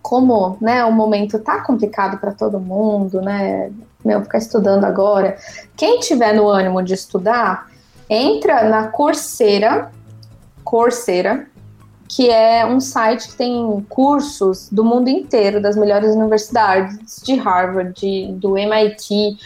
[0.00, 3.70] como, né, o momento tá complicado para todo mundo, né,
[4.02, 5.36] meu, ficar estudando agora.
[5.76, 7.66] Quem tiver no ânimo de estudar,
[8.08, 9.90] entra na Coursera,
[10.64, 11.48] Coursera,
[12.08, 17.92] que é um site que tem cursos do mundo inteiro, das melhores universidades, de Harvard,
[18.00, 19.36] de, do MIT.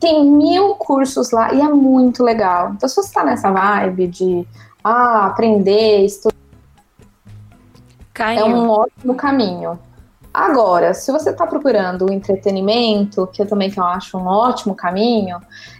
[0.00, 2.72] Tem mil cursos lá e é muito legal.
[2.74, 4.46] Então, se você está nessa vibe de
[4.82, 6.34] ah, aprender, estudar,
[8.12, 8.40] Caiu.
[8.40, 9.78] é um ótimo caminho.
[10.32, 14.74] Agora, se você está procurando o entretenimento, que eu também que eu acho um ótimo
[14.74, 15.38] caminho,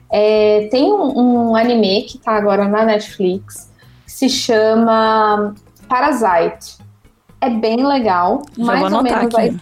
[0.08, 3.68] é, tem um, um, anime que está agora na Netflix,
[4.04, 5.54] que se chama
[5.94, 6.78] Parasite.
[7.40, 9.56] É bem legal, Já mais ou menos aqui.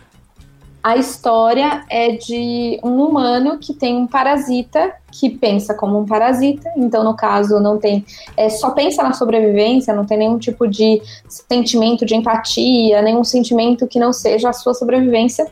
[0.83, 6.71] A história é de um humano que tem um parasita que pensa como um parasita,
[6.75, 8.05] então no caso não tem,
[8.35, 13.87] é, só pensa na sobrevivência, não tem nenhum tipo de sentimento de empatia, nenhum sentimento
[13.87, 15.47] que não seja a sua sobrevivência,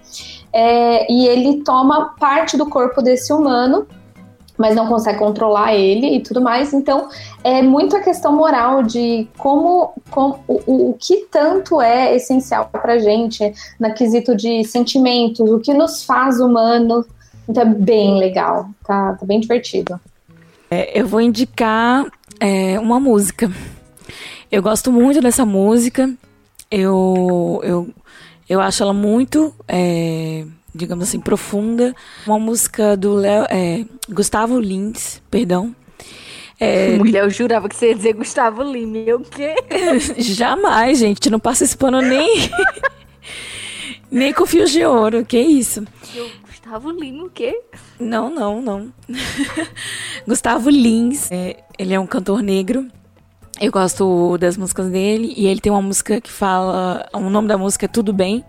[0.50, 3.86] é, e ele toma parte do corpo desse humano
[4.60, 6.74] mas não consegue controlar ele e tudo mais.
[6.74, 7.08] Então,
[7.42, 12.98] é muito a questão moral de como, como o, o que tanto é essencial para
[12.98, 17.06] gente na quesito de sentimentos, o que nos faz humano.
[17.48, 19.98] Então, é bem legal, tá, tá bem divertido.
[20.70, 22.04] É, eu vou indicar
[22.38, 23.50] é, uma música.
[24.52, 26.12] Eu gosto muito dessa música.
[26.70, 27.88] Eu, eu,
[28.46, 29.54] eu acho ela muito.
[29.66, 30.44] É,
[30.74, 31.94] digamos assim, profunda.
[32.26, 35.74] Uma música do é, Gustavo Lins, perdão.
[36.60, 36.98] É...
[36.98, 38.98] Mulher, eu jurava que você ia dizer Gustavo Lima.
[38.98, 39.54] Eu o quê?
[40.18, 41.30] Jamais, gente.
[41.30, 42.50] Não passa esse pano nem.
[44.12, 45.24] nem com fios de ouro.
[45.24, 45.82] Que isso?
[46.14, 47.58] Eu, Gustavo Lima, o quê?
[47.98, 48.92] Não, não, não.
[50.28, 51.32] Gustavo Lins.
[51.32, 52.86] É, ele é um cantor negro.
[53.58, 55.32] Eu gosto das músicas dele.
[55.38, 57.08] E ele tem uma música que fala.
[57.14, 58.44] O nome da música é Tudo Bem.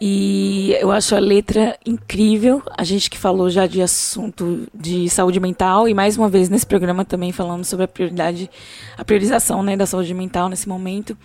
[0.00, 2.62] E eu acho a letra incrível.
[2.76, 6.66] A gente que falou já de assunto de saúde mental e mais uma vez nesse
[6.66, 8.50] programa também falamos sobre a prioridade,
[8.96, 11.16] a priorização, né, da saúde mental nesse momento.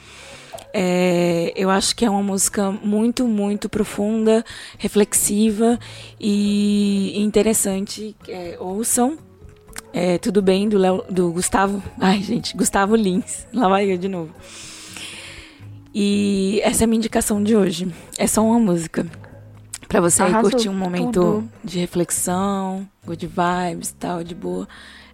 [0.73, 4.43] É, eu acho que é uma música muito, muito profunda,
[4.77, 5.77] reflexiva
[6.19, 8.15] e interessante.
[8.27, 9.17] É, ouçam.
[9.93, 11.83] É, tudo bem do, Leo, do Gustavo.
[11.99, 13.45] Ai, gente, Gustavo Lins.
[13.53, 14.33] Lá vai eu de novo.
[15.93, 17.93] E essa é a minha indicação de hoje.
[18.17, 19.05] É só uma música.
[19.87, 21.51] Pra você Arrasou curtir um momento tudo.
[21.63, 24.67] de reflexão, good vibes e tal, de boa.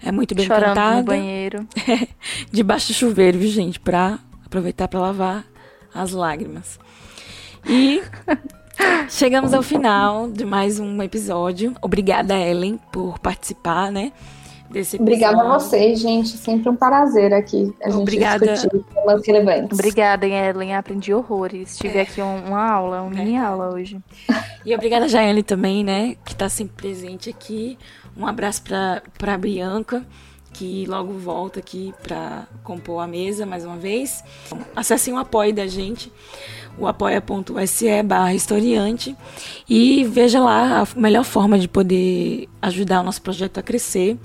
[0.04, 0.98] É muito bem Chorando cantada.
[0.98, 1.68] no banheiro.
[2.52, 3.80] Debaixo do chuveiro, viu, gente?
[3.80, 5.46] Pra aproveitar para lavar
[5.92, 6.80] as lágrimas.
[7.66, 8.04] E
[9.10, 11.76] chegamos ao final de mais um episódio.
[11.82, 14.12] Obrigada, Ellen, por participar, né?
[14.70, 15.04] Desse episódio.
[15.04, 16.30] Obrigada a vocês, gente.
[16.30, 18.54] Sempre um prazer aqui a gente Obrigada.
[18.54, 19.80] discutir temas relevantes.
[19.80, 20.76] Obrigada, Ellen.
[20.76, 21.78] Aprendi horrores.
[21.78, 22.02] Tive é.
[22.02, 23.24] aqui um, uma aula, uma é.
[23.24, 24.00] mini aula hoje.
[24.66, 26.18] E obrigada, Jaele, também, né?
[26.26, 27.78] Que está sempre presente aqui.
[28.18, 29.02] Um abraço para
[29.34, 30.06] a Bianca
[30.58, 34.24] que logo volta aqui para compor a mesa mais uma vez.
[34.76, 36.12] Acessem o apoio da gente,
[36.78, 39.16] o apoia.se barra historiante
[39.68, 44.18] e veja lá a melhor forma de poder ajudar o nosso projeto a crescer.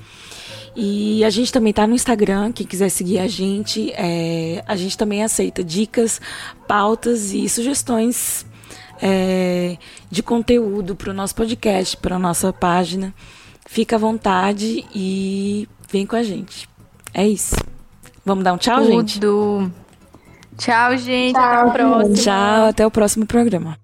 [0.75, 4.97] E a gente também está no Instagram, quem quiser seguir a gente, é, a gente
[4.97, 6.21] também aceita dicas,
[6.67, 8.47] pautas e sugestões
[9.01, 9.77] é,
[10.11, 13.13] de conteúdo para o nosso podcast, para a nossa página.
[13.67, 16.69] Fica à vontade e vem com a gente.
[17.13, 17.57] É isso.
[18.25, 18.93] Vamos dar um tchau, Tudo.
[18.93, 19.21] gente?
[20.63, 21.35] Tchau, gente.
[21.35, 22.15] Tchau, até o próximo.
[22.15, 23.77] Tchau, até o próximo programa.